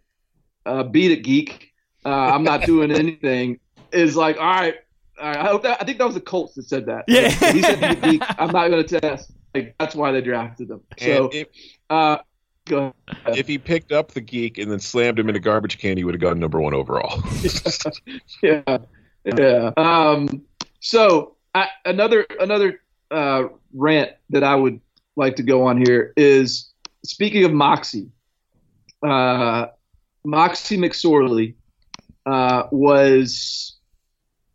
[0.66, 1.72] uh, "Beat it, geek,"
[2.04, 3.60] uh, I'm not doing anything,
[3.92, 4.74] is like, all right.
[5.20, 7.04] All right, I, hope that, I think that was the Colts that said that.
[7.08, 7.28] Yeah.
[7.28, 9.32] he said, "Beat it, geek." I'm not going to test.
[9.54, 10.82] Like, that's why they drafted them.
[10.98, 11.48] So, and if,
[11.90, 12.27] uh, go ahead.
[13.28, 16.04] If he picked up the geek and then slammed him in a garbage can he
[16.04, 17.22] would have gone number 1 overall
[18.42, 18.78] yeah,
[19.24, 19.70] yeah.
[19.76, 20.42] Um,
[20.80, 23.44] so I, another another uh,
[23.74, 24.80] rant that I would
[25.16, 26.72] like to go on here is
[27.04, 28.10] speaking of Moxie.
[29.02, 29.66] Uh,
[30.24, 31.54] Moxie McSorley
[32.26, 33.76] uh, was,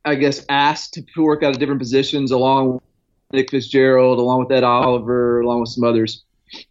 [0.05, 2.84] I guess, asked to work out of different positions along with
[3.32, 6.24] Nick Fitzgerald, along with Ed Oliver, along with some others,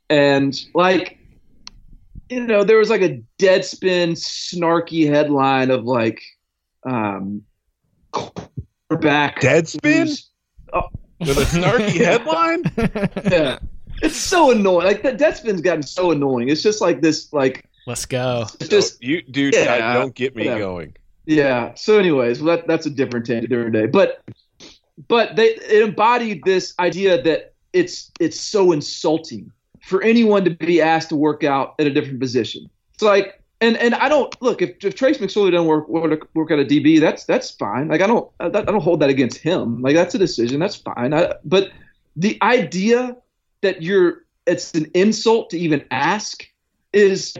[0.09, 1.18] and like
[2.32, 6.20] you know, there was like a deadspin, snarky headline of like,
[6.88, 7.42] um,
[8.10, 9.40] quarterback.
[9.40, 10.06] Deadspin?
[10.06, 10.28] who's-
[11.20, 12.64] with a snarky headline
[13.30, 13.58] Yeah.
[14.02, 14.86] it's so annoying.
[14.86, 16.48] Like that Deadspin's gotten so annoying.
[16.48, 17.32] It's just like this.
[17.32, 18.46] Like Let's go.
[18.58, 19.90] it's just you, dude, Yeah.
[19.90, 20.58] I- don't get me Yeah.
[20.58, 20.96] going.
[21.26, 21.74] Yeah.
[21.74, 23.86] So, anyways, well, that, that's a different tangent, different day.
[23.86, 24.22] But,
[25.06, 29.52] but they it embodied this idea that it's it's so insulting
[29.82, 32.70] for anyone to be asked to work out at a different position.
[32.94, 36.58] It's like, and and I don't look if, if Trace McSorley doesn't work work, at
[36.58, 37.88] a DB, that's that's fine.
[37.88, 39.82] Like I don't I don't hold that against him.
[39.82, 40.58] Like that's a decision.
[40.58, 41.14] That's fine.
[41.14, 41.70] I, but
[42.16, 43.16] the idea
[43.60, 46.44] that you're it's an insult to even ask
[46.92, 47.34] is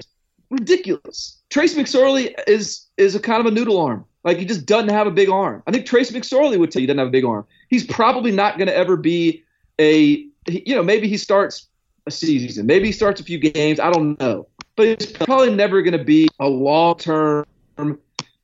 [0.51, 1.41] ridiculous.
[1.51, 4.05] Trace McSorley is is a kind of a noodle arm.
[4.25, 5.65] Like he just doesn't have a big arm.
[5.67, 7.47] I think Trace McSorley would tell you he doesn't have a big arm.
[7.69, 9.43] He's probably not going to ever be
[9.81, 11.69] a you know maybe he starts
[12.07, 13.81] a season, maybe he starts a few games.
[13.81, 17.47] I don't know, but he's probably never going to be a long term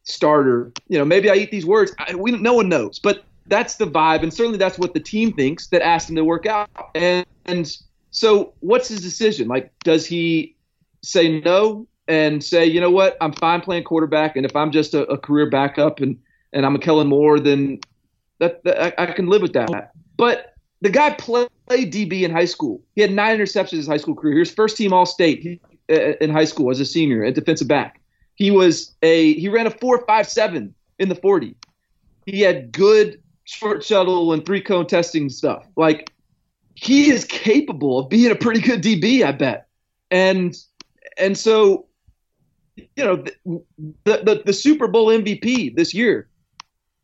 [0.05, 0.73] starter.
[0.89, 1.93] You know, maybe I eat these words.
[1.99, 5.33] I, we no one knows, but that's the vibe, and certainly that's what the team
[5.33, 6.69] thinks that asked him to work out.
[6.95, 7.77] And, and
[8.11, 9.49] so, what's his decision?
[9.49, 10.55] Like, does he
[11.03, 14.95] say no and say, you know what, I'm fine playing quarterback, and if I'm just
[14.95, 16.19] a, a career backup and
[16.53, 17.81] and I'm a Kellen Moore, then
[18.39, 19.93] that, that I, I can live with that.
[20.17, 22.83] But the guy played DB in high school.
[22.95, 24.35] He had nine interceptions in his high school career.
[24.35, 25.61] He was first team All State
[25.91, 28.01] uh, in high school as a senior at defensive back.
[28.35, 31.57] He was a he ran a four five seven in the forty.
[32.27, 35.66] He had good short shuttle and three cone testing stuff.
[35.77, 36.12] Like
[36.75, 39.66] he is capable of being a pretty good DB, I bet.
[40.11, 40.57] And
[41.16, 41.87] and so
[42.77, 43.33] you know the
[44.05, 46.29] the, the, the Super Bowl MVP this year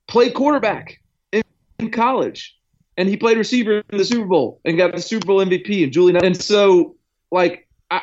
[0.07, 1.01] played quarterback
[1.33, 1.43] in,
[1.79, 2.57] in college,
[2.97, 5.84] and he played receiver in the Super Bowl and got the Super Bowl MVP.
[5.84, 6.97] And Julian, and so
[7.30, 8.03] like I,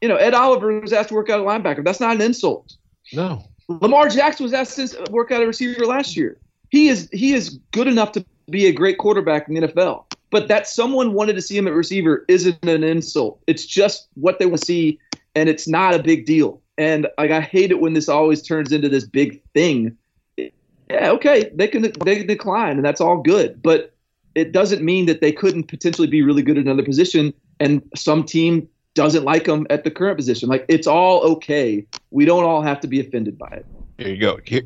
[0.00, 1.84] you know, Ed Oliver was asked to work out a linebacker.
[1.84, 2.76] That's not an insult.
[3.12, 3.44] No.
[3.68, 6.40] Lamar Jackson was asked to work out a receiver last year.
[6.70, 10.04] He is he is good enough to be a great quarterback in the NFL.
[10.30, 13.42] But that someone wanted to see him at receiver isn't an insult.
[13.46, 14.98] It's just what they want to see,
[15.34, 16.60] and it's not a big deal.
[16.76, 19.96] And like I hate it when this always turns into this big thing.
[20.36, 23.62] Yeah, okay, they can they can decline, and that's all good.
[23.62, 23.94] But
[24.38, 28.24] it doesn't mean that they couldn't potentially be really good at another position, and some
[28.24, 30.48] team doesn't like them at the current position.
[30.48, 31.84] Like it's all okay.
[32.10, 33.66] We don't all have to be offended by it.
[33.98, 34.38] Here you go.
[34.44, 34.62] Here,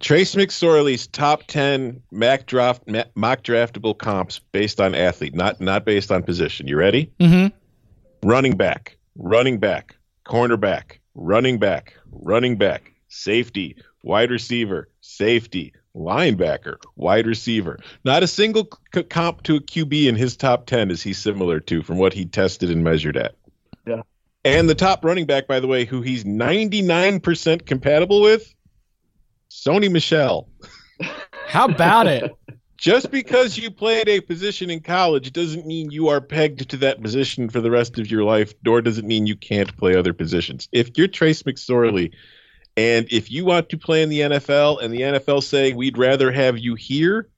[0.00, 2.82] Trace McSorley's top ten mock draft
[3.14, 6.66] mock draftable comps based on athlete, not not based on position.
[6.66, 7.10] You ready?
[7.20, 7.56] Mm-hmm.
[8.28, 9.96] Running back, running back,
[10.26, 17.78] cornerback, running back, running back, safety, wide receiver, safety, linebacker, wide receiver.
[18.04, 21.60] Not a single c- comp to a QB in his top 10 is he similar
[21.60, 23.34] to from what he tested and measured at.
[23.86, 24.02] Yeah.
[24.44, 28.52] And the top running back, by the way, who he's 99% compatible with,
[29.50, 30.48] Sony Michel.
[31.46, 32.32] How about it?
[32.76, 37.00] Just because you played a position in college doesn't mean you are pegged to that
[37.00, 40.12] position for the rest of your life, nor does it mean you can't play other
[40.12, 40.68] positions.
[40.72, 42.12] If you're Trace McSorley
[42.76, 46.32] and if you want to play in the NFL and the NFL saying we'd rather
[46.32, 47.28] have you here,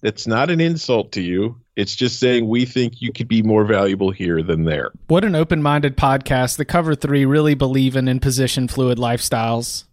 [0.00, 1.60] that's not an insult to you.
[1.76, 4.90] It's just saying we think you could be more valuable here than there.
[5.06, 6.56] What an open-minded podcast.
[6.56, 9.84] The cover three really believe in in position fluid lifestyles.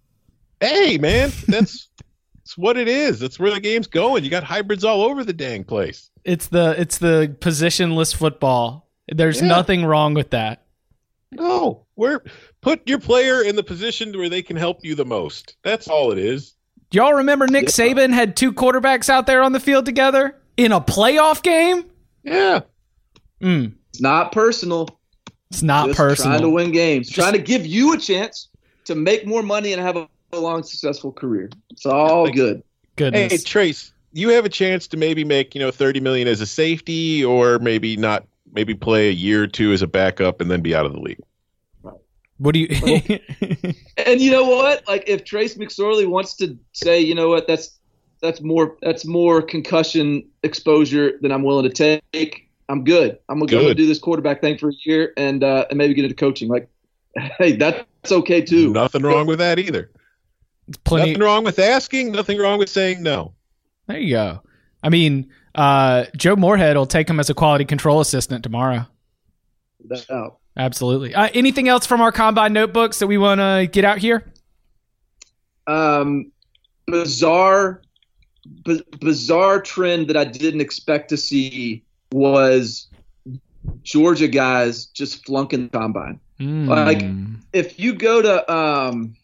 [0.60, 1.90] Hey, man, that's
[2.38, 3.20] that's what it is.
[3.20, 4.24] That's where the game's going.
[4.24, 6.10] You got hybrids all over the dang place.
[6.24, 8.88] It's the it's the positionless football.
[9.08, 9.48] There's Yeah.
[9.50, 10.65] nothing wrong with that.
[11.32, 12.22] No, we're
[12.62, 15.56] put your player in the position where they can help you the most.
[15.64, 16.54] That's all it is.
[16.92, 20.72] Do y'all remember Nick Saban had two quarterbacks out there on the field together in
[20.72, 21.86] a playoff game?
[22.24, 22.62] Yeah.
[23.42, 24.88] Mm, It's not personal.
[25.52, 26.32] it's not just personal.
[26.34, 28.50] trying to win games, trying to give you a chance
[28.86, 31.50] to make more money and have a, a long, successful career.
[31.72, 32.64] It's all good.
[32.96, 33.32] Goodness.
[33.32, 36.46] Hey Trace, you have a chance to maybe make you know thirty million as a
[36.46, 38.26] safety, or maybe not.
[38.56, 41.00] Maybe play a year or two as a backup and then be out of the
[41.00, 41.20] league.
[42.38, 42.68] what do you?
[43.98, 44.88] And you know what?
[44.88, 47.80] Like if Trace McSorley wants to say, you know what, that's
[48.22, 52.50] that's more that's more concussion exposure than I'm willing to take.
[52.68, 53.20] I'm good.
[53.30, 55.94] I'm gonna, I'm gonna do this quarterback thing for a year and uh, and maybe
[55.94, 56.50] get into coaching.
[56.50, 56.70] Like,
[57.16, 58.72] hey, that's okay too.
[58.74, 59.92] Nothing wrong with that either.
[60.84, 61.12] Plenty.
[61.12, 62.12] Nothing wrong with asking.
[62.12, 63.34] Nothing wrong with saying no.
[63.88, 64.42] There you go.
[64.84, 68.86] I mean, uh, Joe Moorhead will take him as a quality control assistant tomorrow.
[70.10, 70.38] Out.
[70.58, 71.14] Absolutely.
[71.14, 74.32] Uh, anything else from our combine notebooks that we want to get out here?
[75.68, 76.32] um,
[76.88, 77.82] bizarre,
[78.64, 82.88] b- bizarre trend that I didn't expect to see was
[83.84, 86.20] Georgia guys just flunking the combine.
[86.40, 87.42] Like- Mm.
[87.54, 89.16] If you go to um,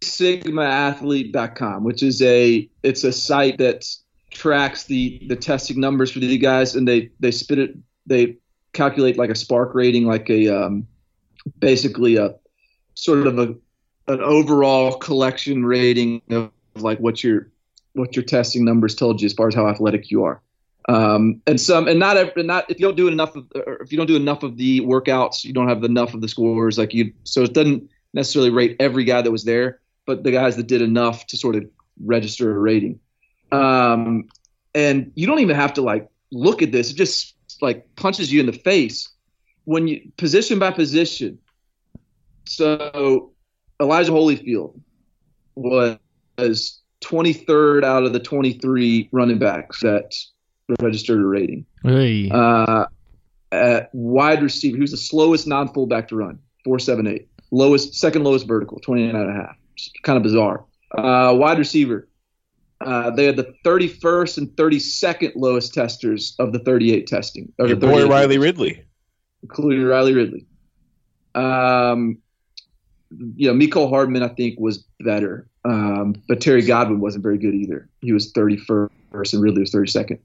[0.00, 3.86] sigmaathlete.com, which is a it's a site that
[4.32, 7.76] tracks the the testing numbers for the guys, and they they spit it
[8.06, 8.36] they
[8.72, 10.86] calculate like a spark rating, like a um,
[11.58, 12.34] basically a
[12.94, 13.54] sort of a
[14.08, 17.50] an overall collection rating of like what your
[17.94, 20.40] what your testing numbers told you as far as how athletic you are.
[20.88, 24.06] Um, and some and not not if you don't do enough of if you don't
[24.06, 26.78] do enough of the workouts, you don't have enough of the scores.
[26.78, 30.56] Like you, so it doesn't necessarily rate every guy that was there, but the guys
[30.56, 31.64] that did enough to sort of
[32.02, 32.98] register a rating.
[33.52, 34.28] Um,
[34.74, 38.40] and you don't even have to like look at this; it just like punches you
[38.40, 39.08] in the face
[39.64, 41.38] when you position by position.
[42.46, 43.32] So
[43.80, 44.80] Elijah Holyfield
[45.54, 45.98] was
[47.02, 50.14] 23rd out of the 23 running backs that
[50.80, 51.66] registered a rating.
[51.82, 52.30] Hey.
[52.30, 52.86] Uh,
[53.50, 57.28] at wide receiver, he was the slowest non-fullback to run, 478.
[57.50, 59.56] Lowest, second lowest vertical, 29 and a half.
[60.02, 60.64] Kind of bizarre.
[60.96, 62.08] Uh, wide receiver,
[62.84, 67.52] uh, they had the 31st and 32nd lowest testers of the 38 testing.
[67.58, 68.84] Your the boy Riley Ridley.
[69.42, 70.46] including Riley Ridley.
[71.34, 72.18] Um,
[73.36, 75.48] you know, Mecole Hardman, I think, was better.
[75.64, 77.88] Um, but Terry Godwin wasn't very good either.
[78.00, 78.90] He was 31st
[79.32, 80.18] and Ridley was 32nd.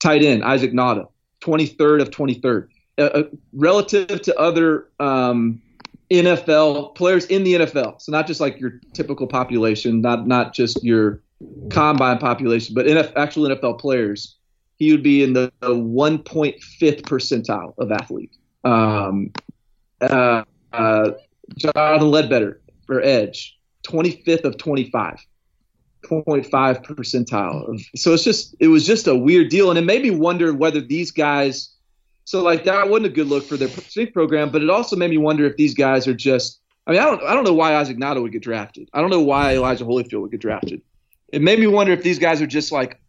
[0.00, 1.08] Tight end, Isaac Nauta,
[1.42, 2.68] 23rd of 23rd.
[2.96, 5.60] Uh, uh, relative to other um,
[6.10, 10.84] NFL players in the NFL, so not just like your typical population, not not just
[10.84, 11.23] your
[11.70, 14.36] combine population, but NF, actual NFL players,
[14.76, 18.36] he would be in the, the 1.5th percentile of athlete.
[18.64, 19.32] Um,
[20.00, 21.10] uh, uh,
[21.56, 25.18] Jonathan Ledbetter for Edge, 25th of 25,
[26.02, 27.68] 0.5 percentile.
[27.68, 30.52] Of, so it's just it was just a weird deal, and it made me wonder
[30.52, 31.70] whether these guys.
[32.26, 35.10] So like that wasn't a good look for their strength program, but it also made
[35.10, 36.60] me wonder if these guys are just.
[36.86, 38.88] I mean, I don't I don't know why Isaac Nauta would get drafted.
[38.92, 40.82] I don't know why Elijah Holyfield would get drafted.
[41.34, 43.00] It made me wonder if these guys are just like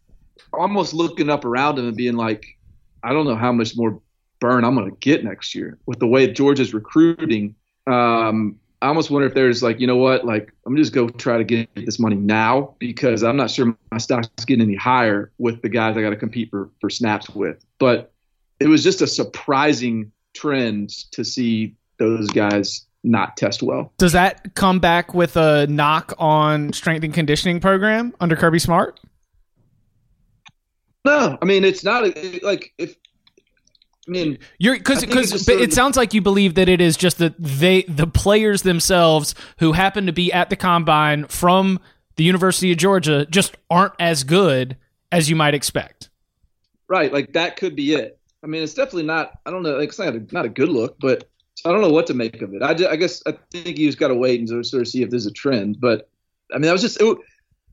[0.52, 2.58] almost looking up around them and being like,
[3.04, 4.00] I don't know how much more
[4.40, 7.54] burn I'm going to get next year with the way Georgia's recruiting.
[7.86, 11.12] Um, I almost wonder if there's like, you know what, like I'm just going to
[11.12, 14.76] go try to get this money now because I'm not sure my stock's getting any
[14.76, 17.64] higher with the guys I got to compete for for snaps with.
[17.78, 18.12] But
[18.58, 23.92] it was just a surprising trend to see those guys not test well.
[23.98, 29.00] Does that come back with a knock on strength and conditioning program under Kirby Smart?
[31.04, 32.96] No, I mean it's not a, like if
[34.06, 37.34] I mean You're because because it sounds like you believe that it is just that
[37.38, 41.80] they the players themselves who happen to be at the combine from
[42.16, 44.76] the University of Georgia just aren't as good
[45.12, 46.10] as you might expect.
[46.88, 48.18] Right, like that could be it.
[48.42, 49.38] I mean, it's definitely not.
[49.44, 49.76] I don't know.
[49.76, 51.28] Like, it's not a, not a good look, but
[51.66, 52.62] I don't know what to make of it.
[52.62, 55.02] I, ju- I guess I think you just got to wait and sort of- see
[55.02, 55.80] if there's a trend.
[55.80, 56.08] But
[56.52, 57.18] I mean, that was just it,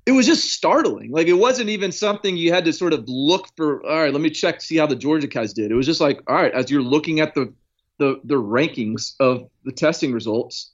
[0.05, 1.11] it was just startling.
[1.11, 3.85] Like it wasn't even something you had to sort of look for.
[3.85, 5.71] All right, let me check see how the Georgia guys did.
[5.71, 7.53] It was just like, all right, as you're looking at the
[7.99, 10.71] the the rankings of the testing results,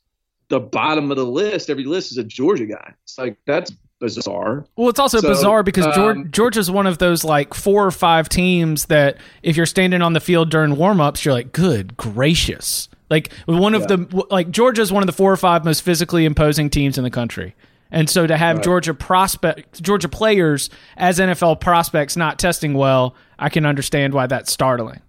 [0.47, 2.93] the bottom of the list, every list is a Georgia guy.
[3.03, 4.65] It's like that's bizarre.
[4.77, 8.29] Well, it's also So, bizarre because um, Georgia's one of those like four or five
[8.29, 12.87] teams that if you're standing on the field during warmups, you're like, good gracious.
[13.09, 13.95] Like one of Yeah.
[13.95, 17.09] the like Georgia's one of the four or five most physically imposing teams in the
[17.09, 17.55] country.
[17.91, 18.63] And so to have Right.
[18.63, 24.51] Georgia prospect Georgia players as NFL prospects not testing well, I can understand why that's
[24.51, 24.99] startling.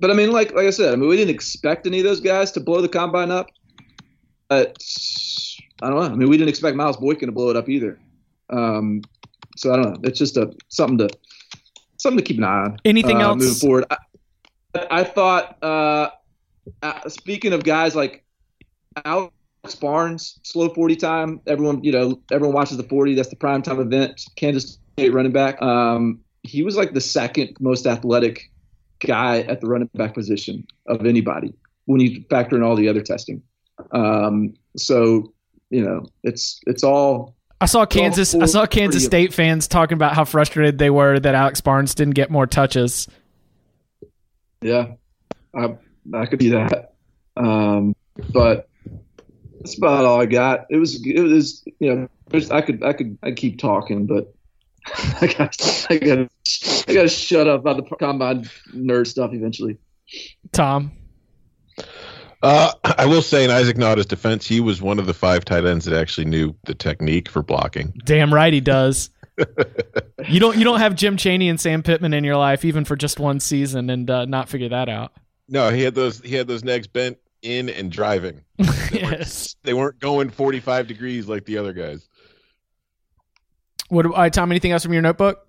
[0.00, 2.20] But I mean, like like I said, I mean, we didn't expect any of those
[2.20, 3.48] guys to blow the combine up.
[4.48, 4.76] But
[5.82, 6.02] I don't know.
[6.02, 7.98] I mean, we didn't expect Miles Boykin to blow it up either.
[8.50, 9.02] Um,
[9.56, 10.00] so I don't know.
[10.08, 11.08] It's just a something to
[11.98, 12.76] something to keep an eye on.
[12.84, 13.38] Anything uh, else?
[13.38, 13.84] moving forward?
[13.90, 13.96] I,
[14.90, 15.62] I thought.
[15.62, 16.10] Uh,
[16.82, 18.24] uh, speaking of guys like
[19.04, 19.32] Alex
[19.80, 21.40] Barnes, slow forty time.
[21.46, 23.14] Everyone, you know, everyone watches the forty.
[23.14, 24.22] That's the prime time event.
[24.36, 25.60] Kansas State running back.
[25.62, 28.50] Um, he was like the second most athletic
[29.00, 31.52] guy at the running back position of anybody
[31.86, 33.42] when you factor in all the other testing.
[33.92, 35.32] Um, so
[35.70, 40.14] you know, it's it's all I saw Kansas I saw Kansas State fans talking about
[40.14, 43.08] how frustrated they were that Alex Barnes didn't get more touches.
[44.60, 44.92] yeah.
[45.56, 45.76] I
[46.12, 46.94] I could be that.
[47.36, 47.94] Um,
[48.32, 48.68] but
[49.60, 50.66] that's about all I got.
[50.70, 52.08] It was it was you know
[52.50, 54.34] I could I could I keep talking, but
[55.20, 56.18] I got I got
[56.88, 59.78] I got to shut up about the combine nerd stuff eventually.
[60.52, 60.92] Tom.
[62.42, 65.64] Uh, I will say in Isaac Nauta's defense, he was one of the five tight
[65.64, 67.92] ends that actually knew the technique for blocking.
[68.04, 69.10] Damn right he does.
[70.28, 72.94] you don't you don't have Jim Chaney and Sam Pittman in your life even for
[72.94, 75.12] just one season and uh, not figure that out.
[75.48, 78.42] No, he had those he had those necks bent in and driving.
[78.58, 79.56] yes.
[79.62, 82.08] They weren't going 45 degrees like the other guys.
[83.88, 85.46] What uh, Tom anything else from your notebook?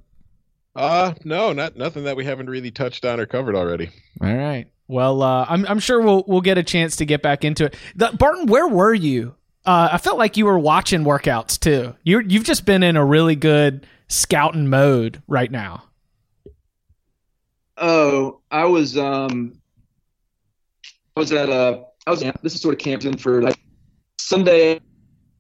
[0.76, 3.90] Uh no, not nothing that we haven't really touched on or covered already.
[4.22, 4.68] All right.
[4.88, 7.76] Well, uh, I'm I'm sure we'll we'll get a chance to get back into it.
[7.96, 9.36] The, Barton, where were you?
[9.66, 11.96] Uh, I felt like you were watching workouts too.
[12.04, 15.84] You you've just been in a really good scouting mode right now.
[17.78, 19.60] Oh, I was um,
[21.16, 23.58] I was at uh, I was this is sort of camped in for like
[24.20, 24.82] Sunday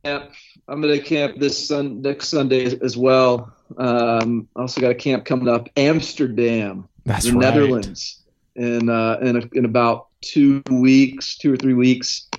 [0.05, 0.31] camp.
[0.67, 3.53] I'm going to camp this sun next Sunday as well.
[3.77, 7.41] Um, also got a camp coming up, Amsterdam, That's the right.
[7.41, 8.23] Netherlands,
[8.55, 12.29] in uh, in, a, in about two weeks, two or three weeks.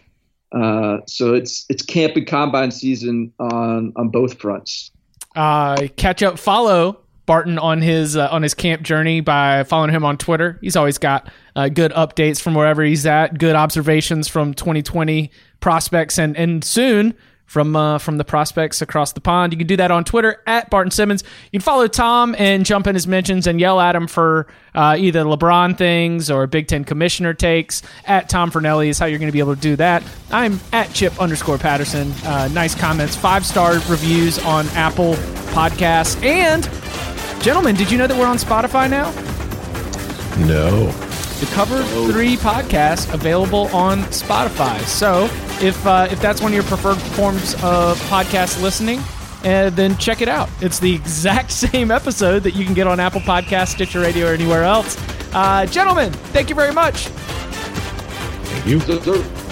[0.53, 4.93] Uh, so it's it's camp and combine season on on both fronts.
[5.35, 10.05] Uh, catch up, follow Barton on his uh, on his camp journey by following him
[10.05, 10.59] on Twitter.
[10.61, 15.31] He's always got uh, good updates from wherever he's at, good observations from 2020
[15.61, 17.15] prospects, and and soon
[17.47, 19.53] from uh, from the prospects across the pond.
[19.53, 21.23] You can do that on Twitter at Barton Simmons.
[21.51, 24.97] You can follow Tom and jump in his mentions and yell at him for uh,
[24.99, 27.83] either LeBron things or Big Ten commissioner takes.
[28.05, 30.03] At Tom Fornelli is how you're going to be able to do that.
[30.31, 32.13] I'm at Chip underscore Patterson.
[32.25, 35.15] Uh, nice comments, five star reviews on Apple
[35.55, 36.69] Podcasts, and
[37.41, 39.11] gentlemen, did you know that we're on Spotify now?
[40.47, 40.91] No.
[41.41, 44.81] The Cover Three podcast available on Spotify.
[44.83, 45.25] So
[45.65, 49.01] if uh, if that's one of your preferred forms of podcast listening,
[49.45, 50.49] uh, then check it out.
[50.61, 54.35] It's the exact same episode that you can get on Apple Podcasts, Stitcher Radio, or
[54.35, 54.97] anywhere else.
[55.35, 57.07] Uh, gentlemen, thank you very much.
[58.47, 58.81] Thank you.
[58.81, 59.46] So, so